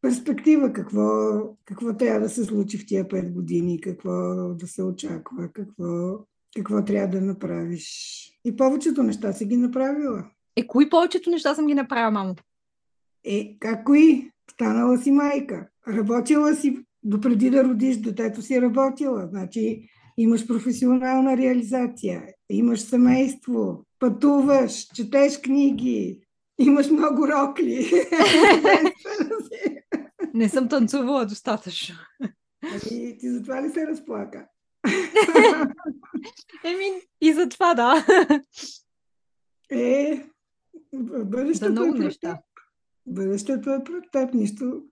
перспектива 0.00 0.72
какво, 0.72 1.02
какво 1.64 1.96
трябва 1.96 2.20
да 2.20 2.28
се 2.28 2.44
случи 2.44 2.78
в 2.78 2.86
тия 2.86 3.08
5 3.08 3.32
години, 3.32 3.80
какво 3.80 4.10
да 4.54 4.66
се 4.66 4.82
очаква, 4.82 5.48
какво, 5.52 6.18
какво 6.56 6.84
трябва 6.84 7.08
да 7.08 7.20
направиш. 7.20 8.18
И 8.44 8.56
повечето 8.56 9.02
неща 9.02 9.32
си 9.32 9.44
ги 9.44 9.56
направила. 9.56 10.24
Е, 10.56 10.66
кои 10.66 10.90
повечето 10.90 11.30
неща 11.30 11.54
съм 11.54 11.66
ги 11.66 11.74
направила, 11.74 12.10
мамо? 12.10 12.34
Е, 13.24 13.56
как 13.60 13.84
кои? 13.84 14.30
Станала 14.50 14.98
си 14.98 15.10
майка. 15.10 15.68
Работила 15.88 16.54
си, 16.54 16.78
допреди 17.02 17.50
да 17.50 17.64
родиш 17.64 17.96
детето 17.96 18.42
си 18.42 18.60
работила. 18.60 19.26
Значи 19.26 19.88
имаш 20.18 20.46
професионална 20.46 21.36
реализация, 21.36 22.24
имаш 22.50 22.80
семейство, 22.80 23.84
пътуваш, 23.98 24.86
четеш 24.94 25.40
книги, 25.40 26.20
имаш 26.58 26.90
много 26.90 27.28
рокли. 27.28 27.90
Не 30.34 30.48
съм 30.48 30.68
танцувала 30.68 31.26
достатъчно. 31.26 31.94
И 32.90 33.16
ти 33.20 33.30
затова 33.30 33.62
ли 33.62 33.70
се 33.70 33.86
разплака? 33.86 34.46
Еми, 36.64 36.86
и 37.20 37.32
за 37.32 37.48
това 37.48 37.74
да. 37.74 38.06
Е, 39.70 40.24
бъдещето 41.24 41.72
много 41.72 41.94
е 41.96 41.98
пред 41.98 42.20
теб. 42.20 42.36
Бъдещето 43.06 43.70
е 43.70 43.84
пред 43.84 44.04
теб. 44.12 44.34
Нищо. 44.34 44.82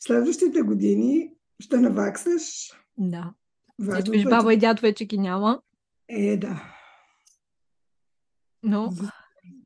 Следващите 0.00 0.62
години 0.62 1.30
ще 1.60 1.76
наваксаш. 1.76 2.72
Да. 2.98 3.34
Ето 3.80 3.90
Важното 3.90 4.10
виж, 4.10 4.24
е, 4.24 4.28
баба 4.28 4.54
и 4.54 4.58
дядо 4.58 4.82
вече 4.82 5.04
ги 5.04 5.18
няма, 5.18 5.62
Е, 6.08 6.36
да. 6.36 6.74
но 8.62 8.92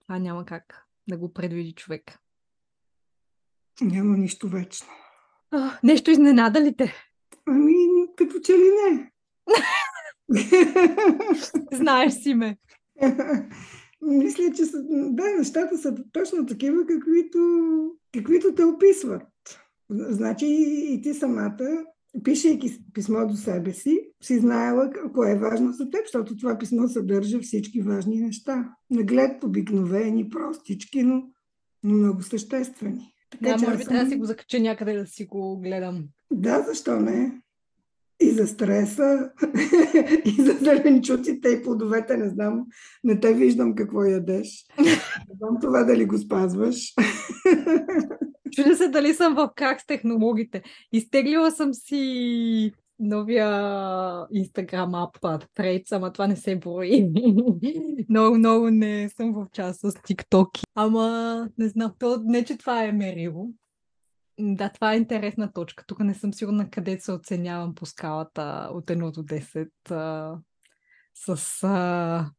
това 0.01 0.19
няма 0.19 0.45
как 0.47 0.87
да 1.09 1.19
го 1.19 1.33
предвиди 1.33 1.73
човек. 1.73 2.19
Няма 3.81 4.17
нищо 4.17 4.49
вечно. 4.49 4.89
А, 5.51 5.79
нещо 5.83 6.11
изненада 6.11 6.61
ли 6.61 6.77
те? 6.77 6.95
Ами, 7.47 7.75
като 8.17 8.41
че 8.41 8.53
ли 8.53 8.71
не. 8.85 9.13
Знаеш 11.73 12.13
си 12.13 12.35
ме. 12.35 12.57
Мисля, 14.03 14.53
че 14.57 14.65
са, 14.65 14.83
да, 14.89 15.25
нещата 15.39 15.79
са 15.79 15.95
точно 16.13 16.47
такива, 16.47 16.87
каквито, 16.87 17.39
каквито 18.13 18.55
те 18.55 18.65
описват. 18.65 19.23
Значи 19.91 20.47
и, 20.49 21.01
ти 21.03 21.15
самата, 21.15 21.85
пишейки 22.25 22.79
писмо 22.95 23.27
до 23.27 23.35
себе 23.37 23.73
си, 23.73 24.01
си 24.23 24.39
знаела 24.39 24.91
кое 25.15 25.33
е 25.33 25.39
важно 25.39 25.73
за 25.73 25.91
теб, 25.91 26.01
защото 26.07 26.37
това 26.37 26.59
писмо 26.59 26.89
съдържа 26.89 27.41
всички 27.41 27.81
важни 27.81 28.21
неща. 28.21 28.75
Наглед 28.91 29.45
обикновени, 29.45 30.29
простички, 30.29 31.03
но, 31.03 31.23
но 31.83 31.95
много 31.95 32.23
съществени. 32.23 33.15
Така 33.31 33.45
Да, 33.45 33.67
може 33.67 33.77
би 33.77 33.83
съм- 33.83 33.91
трябва 33.91 34.05
да 34.05 34.11
си 34.11 34.17
го 34.17 34.25
закача 34.25 34.61
някъде 34.61 34.97
да 34.97 35.07
си 35.07 35.25
го 35.25 35.61
гледам. 35.61 36.05
Да, 36.33 36.65
защо 36.69 37.01
не? 37.01 37.41
И 38.25 38.31
за 38.31 38.47
стреса, 38.47 39.31
и 40.25 40.43
за 40.43 40.53
зеленчуците 40.53 41.49
и 41.49 41.63
плодовете, 41.63 42.17
не 42.17 42.29
знам, 42.29 42.65
не 43.05 43.21
те 43.21 43.35
виждам 43.35 43.75
какво 43.75 44.05
ядеш. 44.05 44.67
Не 44.79 45.37
знам 45.39 45.59
това 45.61 45.85
дали 45.85 46.05
го 46.05 46.19
спазваш. 46.19 46.95
Чудя 48.57 48.77
се 48.77 48.89
дали 48.89 49.15
съм 49.15 49.35
в 49.35 49.51
крак 49.57 49.81
с 49.81 49.87
технологиите. 49.87 50.63
Изтеглила 50.93 51.51
съм 51.51 51.75
си 51.75 52.73
новия 52.99 54.27
Инстаграм 54.33 54.95
ап 54.95 55.19
Threads, 55.21 55.97
ама 55.97 56.13
това 56.13 56.27
не 56.27 56.37
се 56.37 56.57
брои. 56.57 57.11
много, 58.09 58.39
много 58.39 58.71
не 58.71 59.09
съм 59.09 59.33
в 59.33 59.47
част 59.53 59.81
с 59.81 59.93
TikTok. 59.93 60.63
Ама 60.75 61.49
не 61.59 61.69
знам, 61.69 61.93
то, 61.99 62.23
не 62.25 62.45
че 62.45 62.59
това 62.59 62.85
е 62.85 62.93
мерило. 62.93 63.49
Да, 64.39 64.69
това 64.69 64.93
е 64.93 64.97
интересна 64.97 65.53
точка. 65.53 65.85
Тук 65.87 66.01
не 66.01 66.15
съм 66.15 66.35
сигурна 66.35 66.71
къде 66.71 67.01
се 67.01 67.13
оценявам 67.13 67.75
по 67.75 67.87
скалата 67.87 68.69
от 68.73 68.87
1 68.87 69.15
до 69.15 69.23
10 69.23 69.69
а, 69.91 70.37
с 71.15 71.59
а, 71.63 72.31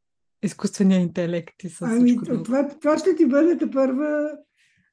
изкуствения 0.43 0.99
интелект 0.99 1.63
и 1.63 1.69
с 1.69 1.81
Ами, 1.81 2.09
всичко 2.09 2.43
това, 2.43 2.67
това 2.81 2.97
ще 2.97 3.15
ти 3.15 3.25
бъде 3.25 3.71
първа 3.71 4.37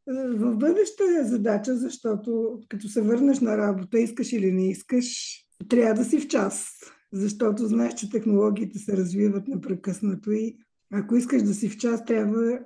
в 0.06 0.56
бъдеще 0.56 1.02
задача, 1.22 1.76
защото 1.76 2.60
като 2.68 2.88
се 2.88 3.02
върнеш 3.02 3.40
на 3.40 3.58
работа, 3.58 3.98
искаш 3.98 4.32
или 4.32 4.52
не 4.52 4.70
искаш, 4.70 5.36
трябва 5.68 5.94
да 5.94 6.04
си 6.04 6.20
в 6.20 6.28
час. 6.28 6.68
защото 7.12 7.66
знаеш, 7.66 7.94
че 7.94 8.10
технологиите 8.10 8.78
се 8.78 8.96
развиват 8.96 9.48
непрекъснато 9.48 10.30
и 10.30 10.56
ако 10.92 11.16
искаш 11.16 11.42
да 11.42 11.54
си 11.54 11.68
в 11.68 11.78
час, 11.78 12.04
трябва 12.04 12.58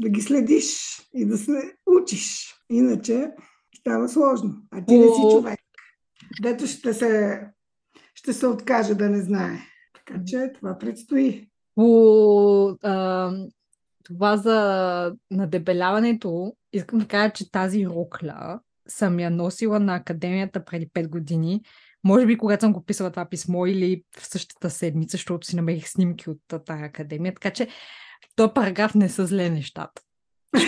да 0.00 0.08
ги 0.08 0.20
следиш 0.20 0.98
и 1.14 1.26
да 1.26 1.38
се 1.38 1.74
учиш. 1.86 2.54
Иначе 2.70 3.30
става 3.80 4.08
сложно. 4.08 4.54
А 4.70 4.84
ти 4.84 4.98
не 4.98 5.06
си 5.06 5.20
човек. 5.30 5.60
Дето 6.42 6.66
ще 6.66 6.94
се, 6.94 7.40
ще 8.14 8.32
се 8.32 8.46
откаже 8.46 8.94
да 8.94 9.08
не 9.10 9.22
знае. 9.22 9.58
Така 9.94 10.20
че 10.26 10.52
това 10.54 10.78
предстои. 10.78 11.48
По 11.74 12.76
а, 12.82 13.32
това 14.04 14.36
за 14.36 15.12
надебеляването, 15.30 16.56
искам 16.72 16.98
да 16.98 17.06
кажа, 17.06 17.32
че 17.32 17.52
тази 17.52 17.86
рокля 17.86 18.60
съм 18.88 19.20
я 19.20 19.30
носила 19.30 19.80
на 19.80 19.94
академията 19.94 20.64
преди 20.64 20.88
5 20.88 21.08
години. 21.08 21.62
Може 22.04 22.26
би, 22.26 22.38
когато 22.38 22.60
съм 22.60 22.72
го 22.72 22.84
писала 22.84 23.10
това 23.10 23.24
писмо 23.24 23.66
или 23.66 24.04
в 24.18 24.26
същата 24.26 24.70
седмица, 24.70 25.16
защото 25.16 25.46
си 25.46 25.56
намерих 25.56 25.88
снимки 25.88 26.30
от 26.30 26.38
тази 26.66 26.82
академия. 26.82 27.34
Така 27.34 27.50
че 27.50 27.68
този 28.36 28.52
параграф 28.54 28.94
не 28.94 29.08
са 29.08 29.26
зле 29.26 29.50
нещата. 29.50 30.02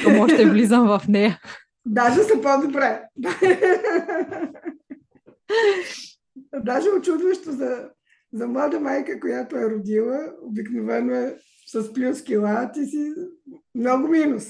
Що 0.01 0.11
може 0.11 0.37
да 0.37 0.51
влизам 0.51 0.87
в 0.87 1.09
нея. 1.09 1.41
Даже 1.87 2.23
са 2.23 2.41
по-добре. 2.43 3.03
Даже 6.55 6.89
очудващо 6.91 7.53
за, 7.53 7.91
за 8.33 8.47
млада 8.49 8.81
майка, 8.81 9.21
която 9.21 9.57
е 9.57 9.71
родила, 9.71 10.33
обикновено 10.43 11.15
е 11.15 11.37
с 11.67 11.93
плюс 11.93 12.25
кила, 12.25 12.71
ти 12.73 12.87
си 12.87 13.13
много 13.75 14.09
минус. 14.09 14.45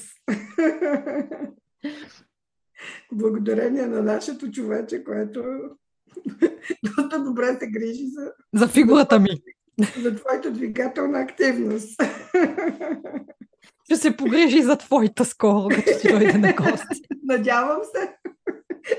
Благодарение 3.13 3.87
на 3.87 4.03
нашето 4.03 4.51
човече, 4.51 5.05
което 5.05 5.45
доста 6.83 7.25
добре 7.25 7.57
се 7.61 7.67
грижи 7.67 8.07
за... 8.09 8.33
За 8.55 8.69
фигурата 8.69 9.21
ми. 9.21 9.29
За 10.03 10.17
твоята 10.17 10.51
двигателна 10.51 11.19
активност. 11.21 12.03
Ще 13.85 13.97
се 13.97 14.17
погрежи 14.17 14.63
за 14.63 14.77
твоята 14.77 15.25
скоро, 15.25 15.69
като 15.69 15.99
си 15.99 16.09
дойде 16.09 16.39
на 16.39 16.53
гости. 16.53 17.03
Надявам 17.23 17.81
се 17.95 18.17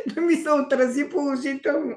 да 0.15 0.22
ми 0.22 0.36
се 0.36 0.51
отрази 0.51 1.10
положително. 1.10 1.96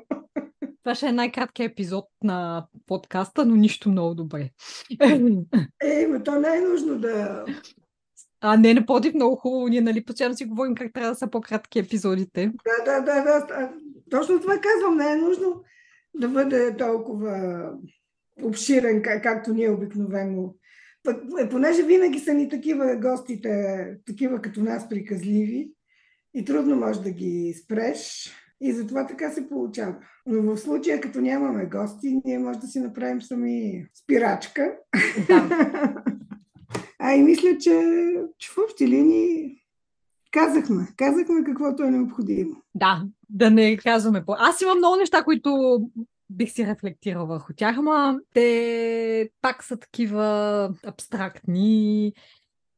Това 0.83 0.95
ще 0.95 1.07
е 1.07 1.13
най-краткият 1.13 1.73
епизод 1.73 2.05
на 2.25 2.67
подкаста, 2.87 3.47
но 3.47 3.57
нищо 3.57 3.89
много 3.89 4.15
добре. 4.15 4.51
Е, 5.83 6.07
но 6.07 6.23
то 6.23 6.41
не 6.41 6.49
е 6.57 6.61
нужно 6.61 6.99
да... 6.99 7.45
А, 8.41 8.57
не, 8.57 8.75
напротив, 8.75 9.15
много 9.15 9.37
хубаво. 9.37 9.69
Ние, 9.69 9.81
нали, 9.81 10.05
постоянно 10.05 10.37
си 10.37 10.45
говорим 10.45 10.75
как 10.75 10.93
трябва 10.93 11.11
да 11.11 11.17
са 11.17 11.31
по-кратки 11.31 11.79
епизодите. 11.79 12.53
Да, 12.65 13.01
да, 13.01 13.01
да, 13.01 13.47
да. 13.47 13.73
Точно 14.11 14.41
това 14.41 14.59
казвам. 14.61 14.97
Не 14.97 15.13
е 15.13 15.17
нужно 15.17 15.63
да 16.15 16.29
бъде 16.29 16.77
толкова 16.77 17.65
обширен, 18.43 19.03
както 19.03 19.55
ние 19.55 19.71
обикновено. 19.71 20.55
Е, 21.41 21.49
понеже 21.49 21.83
винаги 21.83 22.19
са 22.19 22.35
ни 22.35 22.49
такива 22.49 22.97
гостите, 22.97 23.87
такива 24.07 24.43
като 24.43 24.61
нас 24.61 24.89
приказливи 24.89 25.71
и 26.37 26.45
трудно 26.45 26.77
може 26.77 27.03
да 27.03 27.11
ги 27.11 27.55
спреш. 27.65 28.31
И 28.61 28.73
затова 28.73 29.07
така 29.07 29.31
се 29.31 29.49
получава. 29.49 29.95
Но 30.27 30.43
в 30.43 30.61
случая, 30.61 31.01
като 31.01 31.21
нямаме 31.21 31.67
гости, 31.67 32.21
ние 32.25 32.39
може 32.39 32.59
да 32.59 32.67
си 32.67 32.81
направим 32.81 33.23
сами 33.23 33.87
спирачка. 33.95 34.73
Да. 35.29 35.49
а 36.99 37.15
и 37.15 37.23
мисля, 37.23 37.59
че, 37.61 37.83
че 38.39 38.51
в 38.51 38.59
общи 38.65 38.89
линии 38.89 39.57
казахме. 40.33 40.89
Казахме 40.97 41.45
каквото 41.45 41.83
е 41.83 41.91
необходимо. 41.91 42.57
Да, 42.75 43.05
да 43.31 43.51
не 43.51 43.77
казваме 43.77 44.25
по... 44.25 44.35
Аз 44.39 44.61
имам 44.61 44.79
много 44.79 44.97
неща, 44.97 45.25
които 45.25 45.81
бих 46.31 46.53
си 46.53 46.67
рефлектирал 46.67 47.27
върху 47.27 47.53
тях, 47.57 47.79
ама 47.79 48.19
те 48.35 49.31
пак 49.41 49.65
са 49.65 49.77
такива 49.77 50.71
абстрактни 50.87 52.13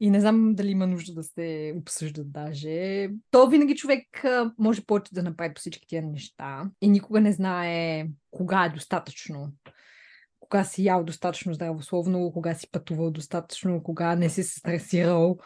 и 0.00 0.10
не 0.10 0.20
знам 0.20 0.54
дали 0.54 0.70
има 0.70 0.86
нужда 0.86 1.14
да 1.14 1.22
се 1.22 1.74
обсъждат 1.76 2.32
даже. 2.32 3.08
То 3.30 3.48
винаги 3.48 3.76
човек 3.76 4.24
може 4.58 4.84
повече 4.86 5.14
да 5.14 5.22
направи 5.22 5.54
по 5.54 5.58
всички 5.58 5.88
тия 5.88 6.02
неща 6.02 6.70
и 6.80 6.88
никога 6.88 7.20
не 7.20 7.32
знае 7.32 8.06
кога 8.30 8.64
е 8.64 8.70
достатъчно. 8.70 9.52
Кога 10.40 10.64
си 10.64 10.84
ял 10.84 11.04
достатъчно 11.04 11.54
здравословно, 11.54 12.32
кога 12.32 12.54
си 12.54 12.70
пътувал 12.70 13.10
достатъчно, 13.10 13.82
кога 13.82 14.16
не 14.16 14.28
си 14.28 14.42
се 14.42 14.58
стресирал 14.58 15.38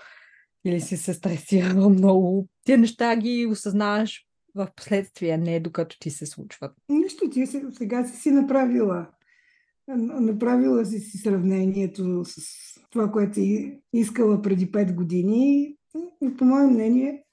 или 0.64 0.80
си 0.80 0.96
се 0.96 1.14
стресирал 1.14 1.90
много. 1.90 2.48
Тия 2.64 2.78
неща 2.78 3.16
ги 3.16 3.46
осъзнаваш 3.50 4.26
в 4.54 4.68
последствие, 4.76 5.38
не 5.38 5.60
докато 5.60 5.98
ти 5.98 6.10
се 6.10 6.26
случват. 6.26 6.72
Нищо, 6.88 7.30
ти 7.30 7.46
сега 7.46 8.04
си 8.06 8.16
си 8.16 8.30
направила. 8.30 9.06
Направила 9.88 10.84
си 10.84 10.98
си 10.98 11.18
сравнението 11.18 12.24
с 12.24 12.40
това, 12.92 13.10
което 13.10 13.34
си 13.34 13.80
искала 13.92 14.42
преди 14.42 14.72
5 14.72 14.94
години. 14.94 15.76
И 16.22 16.36
по 16.36 16.44
мое 16.44 16.66
мнение, 16.66 17.24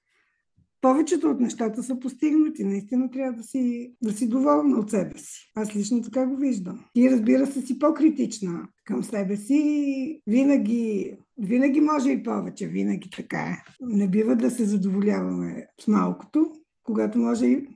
повечето 0.82 1.30
от 1.30 1.40
нещата 1.40 1.84
са 1.84 2.00
постигнати. 2.00 2.64
Наистина 2.64 3.12
трябва 3.12 3.38
да 3.38 3.44
си, 3.44 3.94
да 4.02 4.12
си 4.12 4.30
доволна 4.30 4.80
от 4.80 4.90
себе 4.90 5.18
си. 5.18 5.52
Аз 5.56 5.76
лично 5.76 6.02
така 6.02 6.28
го 6.28 6.36
виждам. 6.38 6.86
И 6.96 7.12
разбира 7.12 7.48
се, 7.48 7.62
си 7.62 7.80
по-критична 7.80 8.68
към 8.86 9.04
себе 9.04 9.38
си. 9.38 10.22
Винаги, 10.28 11.14
винаги 11.38 11.82
може 11.82 12.12
и 12.12 12.24
повече. 12.24 12.68
Винаги 12.68 13.10
така 13.10 13.40
е. 13.40 13.64
Не 13.82 14.08
бива 14.08 14.36
да 14.36 14.52
се 14.52 14.66
задоволяваме 14.66 15.68
с 15.82 15.88
малкото, 15.88 16.52
когато 16.84 17.20
може 17.20 17.46
и 17.46 17.68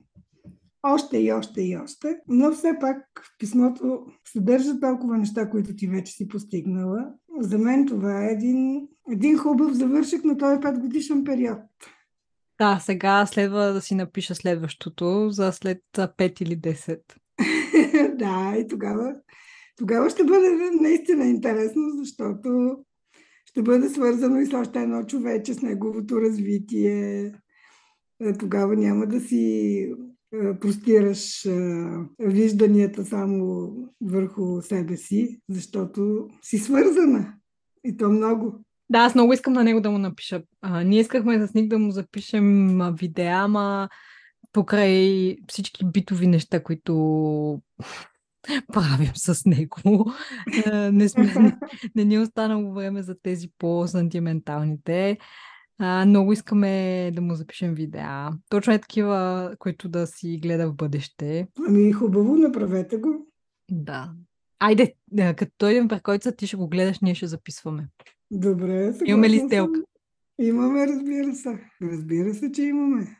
още 0.86 1.18
и 1.18 1.32
още 1.32 1.62
и 1.62 1.76
още, 1.76 2.18
но 2.28 2.52
все 2.52 2.72
пак 2.80 2.96
в 3.24 3.38
писмото 3.38 4.06
съдържа 4.32 4.80
толкова 4.80 5.18
неща, 5.18 5.50
които 5.50 5.76
ти 5.76 5.86
вече 5.86 6.12
си 6.12 6.28
постигнала. 6.28 7.12
За 7.40 7.58
мен 7.58 7.86
това 7.86 8.24
е 8.24 8.32
един, 8.32 8.88
един 9.12 9.38
хубав 9.38 9.72
завършек 9.72 10.24
на 10.24 10.38
този 10.38 10.56
5 10.56 10.80
годишен 10.80 11.24
период. 11.24 11.58
Да, 12.58 12.78
сега 12.82 13.26
следва 13.26 13.72
да 13.72 13.80
си 13.80 13.94
напиша 13.94 14.34
следващото 14.34 15.30
за 15.30 15.52
след 15.52 15.82
5 15.96 16.42
или 16.42 16.60
10. 16.60 17.00
да, 18.16 18.56
и 18.58 18.68
тогава, 18.68 19.14
тогава 19.76 20.10
ще 20.10 20.24
бъде 20.24 20.48
наистина 20.80 21.26
интересно, 21.26 21.82
защото 21.98 22.78
ще 23.44 23.62
бъде 23.62 23.88
свързано 23.88 24.40
и 24.40 24.46
с 24.46 24.54
още 24.54 24.78
едно 24.78 25.02
човече, 25.02 25.54
с 25.54 25.62
неговото 25.62 26.20
развитие. 26.20 27.32
Е, 28.20 28.32
тогава 28.38 28.76
няма 28.76 29.06
да 29.06 29.20
си 29.20 29.94
простираш 30.60 31.44
е, 31.44 31.50
вижданията 32.18 33.04
само 33.04 33.70
върху 34.00 34.62
себе 34.62 34.96
си, 34.96 35.40
защото 35.48 36.28
си 36.42 36.58
свързана. 36.58 37.34
И 37.84 37.96
то 37.96 38.08
много. 38.08 38.64
Да, 38.90 38.98
аз 38.98 39.14
много 39.14 39.32
искам 39.32 39.52
на 39.52 39.64
него 39.64 39.80
да 39.80 39.90
му 39.90 39.98
напиша. 39.98 40.42
А, 40.60 40.82
ние 40.82 41.00
искахме 41.00 41.46
с 41.46 41.54
Ник 41.54 41.68
да 41.68 41.78
му 41.78 41.90
запишем 41.90 42.78
видеа, 42.98 43.32
ама 43.34 43.88
покрай 44.52 45.36
всички 45.48 45.84
битови 45.84 46.26
неща, 46.26 46.62
които 46.62 46.92
правим 48.72 49.12
с 49.14 49.44
него. 49.46 50.12
не, 50.92 51.08
сме, 51.08 51.24
не, 51.40 51.58
не 51.94 52.04
ни 52.04 52.14
е 52.14 52.20
останало 52.20 52.74
време 52.74 53.02
за 53.02 53.14
тези 53.22 53.48
по-сантименталните. 53.58 55.18
А, 55.78 56.06
много 56.06 56.32
искаме 56.32 57.10
да 57.14 57.20
му 57.20 57.34
запишем 57.34 57.74
видеа. 57.74 58.30
Точно 58.48 58.72
е 58.72 58.78
такива, 58.78 59.50
които 59.58 59.88
да 59.88 60.06
си 60.06 60.38
гледа 60.42 60.70
в 60.70 60.74
бъдеще. 60.74 61.48
Ами 61.68 61.92
хубаво, 61.92 62.36
направете 62.36 62.96
го. 62.96 63.26
Да. 63.70 64.12
Айде, 64.58 64.94
като 65.36 65.52
дойдем 65.58 65.88
при 65.88 66.00
който 66.00 66.32
ти 66.32 66.46
ще 66.46 66.56
го 66.56 66.68
гледаш, 66.68 67.00
ние 67.00 67.14
ще 67.14 67.26
записваме. 67.26 67.88
Добре. 68.30 68.94
Имаме 69.04 69.30
ли 69.30 69.38
сделка? 69.38 69.80
Имаме, 70.38 70.86
разбира 70.86 71.34
се. 71.34 71.60
Разбира 71.82 72.34
се, 72.34 72.52
че 72.52 72.62
имаме. 72.62 73.16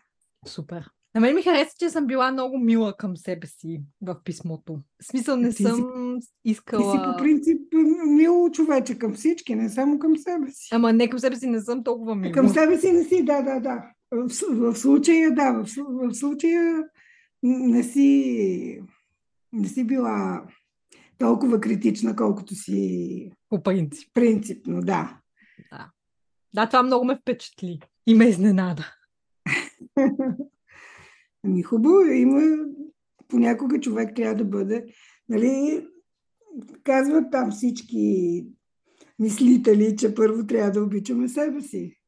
Супер. 0.46 0.90
На 1.14 1.20
мен 1.20 1.34
ми 1.34 1.42
хареса, 1.42 1.74
че 1.78 1.90
съм 1.90 2.06
била 2.06 2.32
много 2.32 2.58
мила 2.58 2.96
към 2.96 3.16
себе 3.16 3.46
си 3.46 3.82
в 4.02 4.16
писмото. 4.24 4.80
В 5.02 5.04
смисъл 5.04 5.36
не 5.36 5.50
ти 5.50 5.62
съм 5.62 5.76
си, 6.20 6.28
искала... 6.44 6.82
Ти 6.82 6.98
си 6.98 7.04
по 7.04 7.22
принцип 7.22 7.60
мило 8.06 8.50
човече 8.50 8.98
към 8.98 9.14
всички, 9.14 9.54
не 9.54 9.68
само 9.68 9.98
към 9.98 10.16
себе 10.16 10.50
си. 10.50 10.68
Ама 10.72 10.92
не 10.92 11.10
към 11.10 11.18
себе 11.18 11.36
си 11.36 11.46
не 11.46 11.60
съм 11.60 11.84
толкова 11.84 12.14
мила. 12.14 12.32
Към 12.32 12.48
себе 12.48 12.78
си 12.78 12.92
не 12.92 13.04
си, 13.04 13.24
да, 13.24 13.42
да, 13.42 13.60
да. 13.60 13.90
В, 14.10 14.28
в 14.50 14.76
случая, 14.76 15.34
да, 15.34 15.52
в, 15.52 15.66
в 15.88 16.14
случая 16.14 16.84
не 17.42 17.82
си, 17.82 18.80
не 19.52 19.68
си 19.68 19.84
била 19.84 20.44
толкова 21.18 21.60
критична, 21.60 22.16
колкото 22.16 22.54
си... 22.54 23.30
По 23.48 23.62
принцип. 23.62 24.08
Принципно, 24.14 24.80
да. 24.80 25.18
Да, 25.72 25.90
да 26.54 26.66
това 26.66 26.82
много 26.82 27.04
ме 27.04 27.16
впечатли 27.16 27.80
и 28.06 28.14
ме 28.14 28.24
изненада. 28.24 28.94
Ами 31.44 31.62
хубаво, 31.62 32.00
има 32.00 32.56
понякога 33.28 33.80
човек 33.80 34.16
трябва 34.16 34.34
да 34.34 34.44
бъде, 34.44 34.86
нали, 35.28 35.86
казват 36.82 37.24
там 37.32 37.50
всички 37.50 38.46
мислители, 39.18 39.96
че 39.96 40.14
първо 40.14 40.46
трябва 40.46 40.70
да 40.70 40.82
обичаме 40.82 41.28
себе 41.28 41.60
си. 41.60 41.98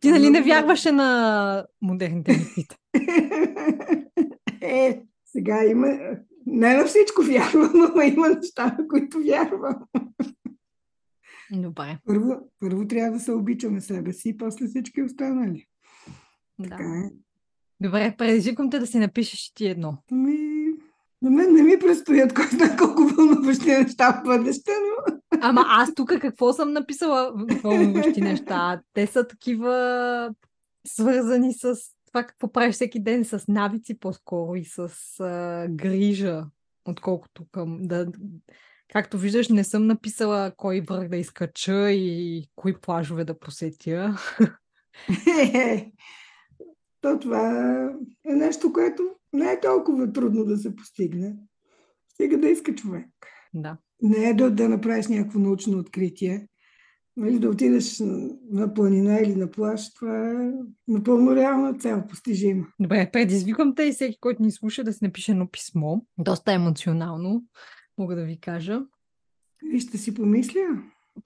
Ти 0.00 0.10
нали 0.10 0.30
не 0.30 0.42
вярваше 0.42 0.92
на 0.92 1.66
модерните 1.82 2.32
мислите? 2.32 2.76
е, 4.60 5.02
сега 5.24 5.64
има, 5.64 5.86
Не 6.46 6.76
на 6.76 6.84
всичко 6.84 7.22
вярвам, 7.22 7.72
но 7.74 8.02
има 8.02 8.28
неща, 8.28 8.76
на 8.78 8.88
които 8.88 9.18
вярвам. 9.18 9.76
Добре. 11.52 11.98
Първо, 12.06 12.50
първо 12.60 12.86
трябва 12.86 13.12
да 13.12 13.20
се 13.20 13.32
обичаме 13.32 13.80
себе 13.80 14.12
си, 14.12 14.36
после 14.36 14.66
всички 14.66 15.02
останали. 15.02 15.66
Да. 16.58 16.68
Така 16.68 16.84
е. 16.84 17.10
Добре, 17.82 18.14
предизвиквам 18.18 18.70
те 18.70 18.78
да 18.78 18.86
си 18.86 18.98
напишеш 18.98 19.52
ти 19.54 19.66
едно. 19.66 19.98
Ами, 20.12 20.38
на 21.22 21.30
мен 21.30 21.52
не 21.52 21.62
ми 21.62 21.78
предстоят 21.78 22.34
кой 22.34 22.46
знае 22.46 22.76
колко 22.76 23.02
вълнуващи 23.02 23.70
неща 23.70 24.12
в 24.12 24.24
бъдеще, 24.24 24.70
но... 24.70 25.16
Ама 25.40 25.64
аз 25.66 25.94
тук 25.94 26.08
какво 26.20 26.52
съм 26.52 26.72
написала 26.72 27.32
вълнуващи 27.62 28.20
неща? 28.20 28.80
Те 28.92 29.06
са 29.06 29.26
такива 29.26 30.34
свързани 30.86 31.54
с 31.54 31.74
това 32.06 32.24
какво 32.24 32.52
правиш 32.52 32.74
всеки 32.74 33.02
ден, 33.02 33.24
с 33.24 33.44
навици 33.48 33.98
по-скоро 33.98 34.54
и 34.56 34.64
с 34.64 34.90
а, 35.20 35.66
грижа, 35.70 36.44
отколкото 36.84 37.44
към... 37.52 37.78
Да, 37.80 38.06
както 38.92 39.18
виждаш, 39.18 39.48
не 39.48 39.64
съм 39.64 39.86
написала 39.86 40.52
кой 40.56 40.80
връх 40.80 41.08
да 41.08 41.16
изкача 41.16 41.90
и 41.90 42.44
кои 42.56 42.80
плажове 42.80 43.24
да 43.24 43.38
посетя. 43.38 44.16
То 47.02 47.18
това 47.18 47.84
е 48.26 48.34
нещо, 48.34 48.72
което 48.72 49.02
не 49.32 49.52
е 49.52 49.60
толкова 49.60 50.12
трудно 50.12 50.44
да 50.44 50.56
се 50.56 50.76
постигне. 50.76 51.36
Стига 52.08 52.38
да 52.38 52.48
иска 52.48 52.74
човек. 52.74 53.08
Да. 53.54 53.78
Не 54.02 54.28
е 54.28 54.34
да, 54.34 54.50
да 54.50 54.68
направиш 54.68 55.08
някакво 55.08 55.38
научно 55.38 55.78
откритие. 55.78 56.48
Нали, 57.16 57.38
да 57.38 57.48
отидеш 57.50 58.02
на 58.50 58.74
планина 58.74 59.20
или 59.20 59.36
на 59.36 59.50
плаж, 59.50 59.94
това 59.94 60.30
е 60.30 60.52
напълно 60.88 61.36
реална 61.36 61.74
цел, 61.74 62.02
постижима. 62.08 62.66
Добре, 62.80 63.10
предизвиквам 63.12 63.74
те 63.74 63.82
и 63.82 63.92
всеки, 63.92 64.18
който 64.20 64.42
ни 64.42 64.52
слуша, 64.52 64.84
да 64.84 64.92
си 64.92 64.98
напише 65.02 65.32
едно 65.32 65.48
писмо. 65.48 66.00
Доста 66.18 66.52
емоционално, 66.52 67.44
мога 67.98 68.16
да 68.16 68.24
ви 68.24 68.40
кажа. 68.40 68.80
И 69.72 69.80
ще 69.80 69.98
си 69.98 70.14
помисля. 70.14 70.82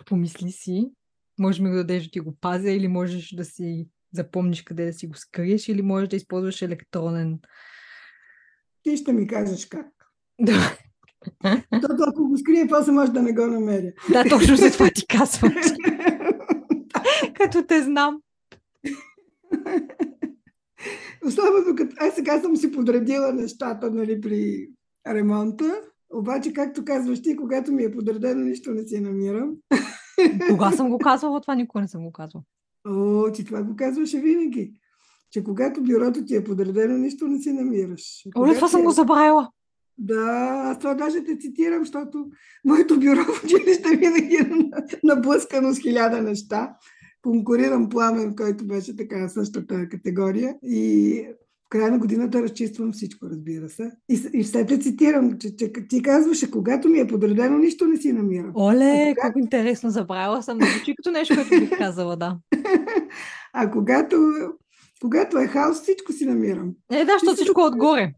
Помисли 0.06 0.50
си. 0.50 0.90
Може 1.38 1.62
ми 1.62 1.70
го 1.70 1.76
дадеш 1.76 2.04
да 2.04 2.10
ти 2.10 2.20
го 2.20 2.36
пазя 2.40 2.70
или 2.70 2.88
можеш 2.88 3.34
да 3.34 3.44
си 3.44 3.88
запомниш 4.12 4.62
къде 4.62 4.86
да 4.86 4.92
си 4.92 5.06
го 5.06 5.14
скриеш 5.16 5.68
или 5.68 5.82
можеш 5.82 6.08
да 6.08 6.16
използваш 6.16 6.62
електронен. 6.62 7.38
Ти 8.82 8.96
ще 8.96 9.12
ми 9.12 9.26
кажеш 9.26 9.66
как. 9.66 9.86
Добре. 10.40 10.78
Защото 11.72 12.02
ако 12.08 12.28
го 12.28 12.38
скрие, 12.38 12.66
после 12.68 12.92
може 12.92 13.12
да 13.12 13.22
не 13.22 13.32
го 13.32 13.46
намеря. 13.46 13.92
Да, 14.12 14.24
точно 14.28 14.56
за 14.56 14.70
това 14.70 14.90
ти 14.94 15.06
казвам. 15.06 15.52
Като 17.34 17.66
те 17.66 17.82
знам. 17.82 18.20
Особено 21.26 21.76
като 21.76 21.96
аз 21.98 22.14
сега 22.14 22.40
съм 22.40 22.56
си 22.56 22.72
подредила 22.72 23.32
нещата 23.32 23.90
нали, 23.90 24.20
при 24.20 24.68
ремонта, 25.08 25.80
обаче, 26.14 26.52
както 26.52 26.84
казваш 26.84 27.22
ти, 27.22 27.36
когато 27.36 27.72
ми 27.72 27.84
е 27.84 27.92
подредено, 27.92 28.44
нищо 28.44 28.70
не 28.70 28.82
си 28.82 29.00
намирам. 29.00 29.56
Кога 30.50 30.72
съм 30.72 30.90
го 30.90 30.98
казвала? 30.98 31.40
Това 31.40 31.54
никога 31.54 31.80
не 31.80 31.88
съм 31.88 32.04
го 32.04 32.12
казвала. 32.12 32.44
О, 32.86 33.32
ти 33.32 33.44
това 33.44 33.62
го 33.62 33.76
казваше 33.76 34.20
винаги. 34.20 34.72
Че 35.30 35.44
когато 35.44 35.82
бюрото 35.82 36.24
ти 36.24 36.36
е 36.36 36.44
подредено, 36.44 36.98
нищо 36.98 37.28
не 37.28 37.42
си 37.42 37.52
намираш. 37.52 38.22
Оле, 38.36 38.54
това 38.54 38.68
съм 38.68 38.82
го 38.82 38.90
забравила. 38.90 39.50
Да, 39.98 40.62
аз 40.64 40.78
това 40.78 40.94
даже 40.94 41.24
те 41.24 41.38
цитирам, 41.38 41.78
защото 41.78 42.26
моето 42.64 43.00
бюро 43.00 43.24
в 43.24 43.44
училище 43.44 43.96
винаги 43.96 44.36
е 44.36 44.50
наблъскано 45.04 45.74
с 45.74 45.78
хиляда 45.78 46.22
неща. 46.22 46.76
Конкурирам 47.22 47.88
пламен, 47.88 48.36
който 48.36 48.66
беше 48.66 48.96
така 48.96 49.28
същата 49.28 49.88
категория. 49.88 50.54
И 50.62 51.26
в 51.66 51.68
края 51.68 51.90
на 51.90 51.98
годината 51.98 52.42
разчиствам 52.42 52.92
всичко, 52.92 53.26
разбира 53.26 53.68
се. 53.68 53.90
И, 54.08 54.20
и 54.32 54.42
все 54.42 54.66
те 54.66 54.78
цитирам, 54.78 55.38
че, 55.38 55.56
че 55.56 55.72
ти 55.88 56.02
казваше, 56.02 56.50
когато 56.50 56.88
ми 56.88 56.98
е 56.98 57.06
подредено, 57.06 57.58
нищо 57.58 57.86
не 57.86 57.96
си 57.96 58.12
намирам. 58.12 58.52
Оле, 58.56 59.02
когато... 59.02 59.20
колко 59.20 59.38
интересно, 59.38 59.90
забравила 59.90 60.42
съм. 60.42 60.58
Да 60.58 60.66
звучи 60.66 60.94
като 60.96 61.10
нещо, 61.10 61.34
което 61.34 61.50
бих 61.50 61.78
казала, 61.78 62.16
да. 62.16 62.38
а 63.52 63.70
когато, 63.70 64.16
когато 65.00 65.38
е 65.38 65.46
хаос, 65.46 65.82
всичко 65.82 66.12
си 66.12 66.26
намирам. 66.26 66.72
Е, 66.92 67.04
да, 67.04 67.12
защото 67.12 67.34
всичко 67.34 67.60
е 67.60 67.64
отгоре. 67.64 68.12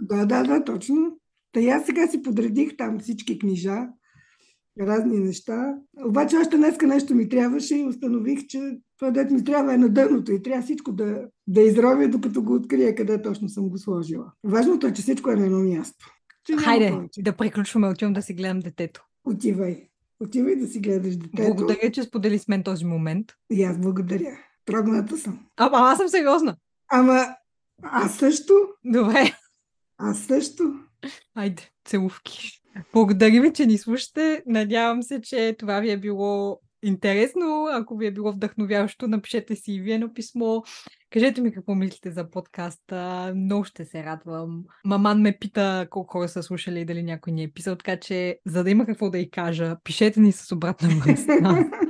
Да, 0.00 0.26
да, 0.26 0.42
да, 0.42 0.64
точно. 0.64 1.18
Та 1.52 1.60
и 1.60 1.68
аз 1.68 1.86
сега 1.86 2.06
си 2.06 2.22
подредих 2.22 2.76
там 2.76 2.98
всички 2.98 3.38
книжа, 3.38 3.88
разни 4.80 5.18
неща. 5.20 5.74
Обаче 6.06 6.36
още 6.36 6.56
днеска 6.56 6.86
нещо 6.86 7.14
ми 7.14 7.28
трябваше 7.28 7.76
и 7.76 7.86
установих, 7.86 8.46
че 8.46 8.78
това 9.04 9.22
дете 9.22 9.34
ми 9.34 9.44
трябва 9.44 9.74
е 9.74 9.78
на 9.78 9.88
дъното 9.88 10.32
и 10.32 10.42
трябва 10.42 10.62
всичко 10.62 10.92
да, 10.92 11.24
да 11.46 11.62
изровя, 11.62 12.08
докато 12.08 12.42
го 12.42 12.54
открия 12.54 12.94
къде 12.94 13.22
точно 13.22 13.48
съм 13.48 13.68
го 13.68 13.78
сложила. 13.78 14.32
Важното 14.44 14.86
е, 14.86 14.92
че 14.92 15.02
всичко 15.02 15.30
е 15.30 15.36
на 15.36 15.46
едно 15.46 15.58
място. 15.58 16.06
Че 16.44 16.56
Хайде, 16.56 16.90
повече. 16.90 17.22
да 17.22 17.32
приключваме, 17.32 17.88
отивам 17.88 18.12
да 18.12 18.22
си 18.22 18.34
гледам 18.34 18.60
детето. 18.60 19.04
Отивай. 19.24 19.88
Отивай 20.20 20.56
да 20.56 20.66
си 20.66 20.80
гледаш 20.80 21.16
детето. 21.16 21.54
Благодаря, 21.54 21.90
че 21.92 22.02
сподели 22.02 22.38
с 22.38 22.48
мен 22.48 22.62
този 22.62 22.84
момент. 22.84 23.26
И 23.50 23.62
аз 23.64 23.78
благодаря. 23.78 24.38
Трогната 24.64 25.18
съм. 25.18 25.46
Ама 25.56 25.78
аз 25.78 25.98
съм 25.98 26.08
сериозна. 26.08 26.56
Ама 26.88 27.26
аз 27.82 28.16
също. 28.16 28.54
Добре. 28.84 29.32
Аз 29.98 30.18
също. 30.18 30.74
Айде, 31.34 31.70
целувки. 31.84 32.62
Благодаря 32.92 33.42
ви, 33.42 33.52
че 33.52 33.66
ни 33.66 33.78
слушате. 33.78 34.42
Надявам 34.46 35.02
се, 35.02 35.20
че 35.20 35.56
това 35.58 35.80
ви 35.80 35.90
е 35.90 36.00
било 36.00 36.60
интересно. 36.84 37.66
Ако 37.72 37.96
ви 37.96 38.06
е 38.06 38.12
било 38.12 38.32
вдъхновяващо, 38.32 39.08
напишете 39.08 39.56
си 39.56 39.72
и 39.72 39.80
вие 39.80 39.98
на 39.98 40.14
писмо. 40.14 40.62
Кажете 41.10 41.40
ми 41.40 41.52
какво 41.52 41.74
мислите 41.74 42.10
за 42.10 42.30
подкаста. 42.30 43.32
Много 43.36 43.64
ще 43.64 43.84
се 43.84 44.04
радвам. 44.04 44.64
Маман 44.84 45.20
ме 45.20 45.38
пита 45.40 45.86
колко 45.90 46.12
хора 46.12 46.28
са 46.28 46.42
слушали 46.42 46.80
и 46.80 46.84
дали 46.84 47.02
някой 47.02 47.32
ни 47.32 47.42
е 47.42 47.48
писал, 47.48 47.76
така 47.76 48.00
че 48.00 48.38
за 48.46 48.64
да 48.64 48.70
има 48.70 48.86
какво 48.86 49.10
да 49.10 49.18
й 49.18 49.30
кажа, 49.30 49.76
пишете 49.84 50.20
ни 50.20 50.32
с 50.32 50.52
обратна 50.52 50.88
връзка. 50.88 51.70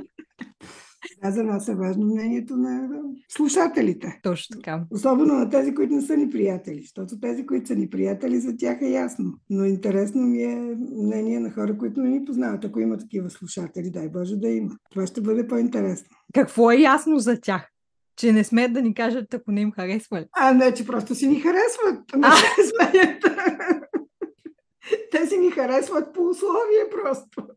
Да, 1.23 1.31
за 1.31 1.43
нас 1.43 1.67
е 1.67 1.75
важно 1.75 2.05
мнението 2.05 2.57
на 2.57 2.89
слушателите. 3.29 4.19
Точно 4.23 4.55
така. 4.55 4.83
Особено 4.91 5.33
на 5.33 5.49
тези, 5.49 5.75
които 5.75 5.93
не 5.93 6.01
са 6.01 6.17
ни 6.17 6.29
приятели, 6.29 6.81
защото 6.81 7.19
тези, 7.19 7.45
които 7.45 7.67
са 7.67 7.75
ни 7.75 7.89
приятели, 7.89 8.39
за 8.39 8.57
тях 8.57 8.77
е 8.81 8.89
ясно. 8.89 9.33
Но 9.49 9.65
интересно 9.65 10.21
ми 10.21 10.43
е 10.43 10.75
мнение 11.03 11.39
на 11.39 11.51
хора, 11.51 11.77
които 11.77 11.99
не 11.99 12.09
ни 12.09 12.25
познават. 12.25 12.65
Ако 12.65 12.79
има 12.79 12.97
такива 12.97 13.29
слушатели, 13.29 13.89
дай 13.89 14.09
Боже 14.09 14.35
да 14.35 14.49
има. 14.49 14.71
Това 14.91 15.07
ще 15.07 15.21
бъде 15.21 15.47
по-интересно. 15.47 16.09
Какво 16.33 16.71
е 16.71 16.77
ясно 16.77 17.19
за 17.19 17.41
тях? 17.41 17.71
Че 18.15 18.33
не 18.33 18.43
смеят 18.43 18.73
да 18.73 18.81
ни 18.81 18.93
кажат, 18.93 19.33
ако 19.33 19.51
не 19.51 19.61
им 19.61 19.71
харесва 19.71 20.19
ли? 20.19 20.25
А, 20.31 20.53
не, 20.53 20.73
че 20.73 20.85
просто 20.85 21.15
си 21.15 21.27
ни 21.27 21.39
харесват. 21.39 22.15
Не 22.15 22.27
се 22.27 22.69
смеят. 22.69 23.23
Те 25.11 25.27
си 25.27 25.37
ни 25.37 25.51
харесват 25.51 26.13
по 26.13 26.29
условие 26.29 26.89
просто. 26.91 27.47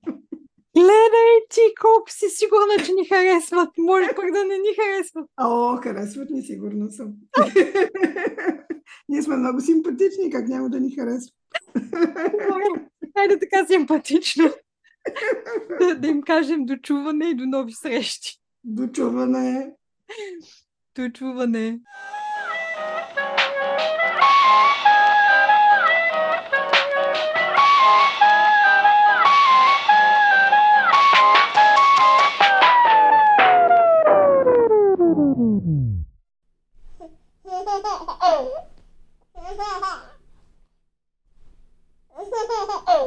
Гледай 0.77 1.47
ти 1.51 1.61
колко 1.81 2.11
си 2.11 2.29
сигурна, 2.29 2.85
че 2.87 2.93
ни 2.93 3.05
харесват. 3.09 3.71
Може 3.79 4.09
пък 4.09 4.33
да 4.33 4.45
не 4.45 4.59
ни 4.59 4.69
харесват. 4.81 5.27
О, 5.37 5.77
харесват 5.77 6.31
ни, 6.31 6.43
сигурно 6.43 6.91
съм. 6.91 7.15
Ние 9.09 9.23
сме 9.23 9.37
много 9.37 9.61
симпатични, 9.61 10.31
как 10.33 10.49
няма 10.49 10.71
да 10.71 10.81
ни 10.81 10.95
харесват. 10.95 11.35
Хайде 13.17 13.39
така 13.39 13.67
симпатично. 13.67 14.51
да, 15.81 15.95
да 15.95 16.09
им 16.09 16.23
кажем 16.23 16.65
дочуване 16.67 17.27
и 17.27 17.35
до 17.35 17.47
нови 17.47 17.73
срещи. 17.73 18.39
Дочуване. 18.65 19.73
Дочуване. 20.97 21.81
Ha 39.59 39.65
ha 39.65 39.91
ha 39.91 39.99
ha! 42.81 42.99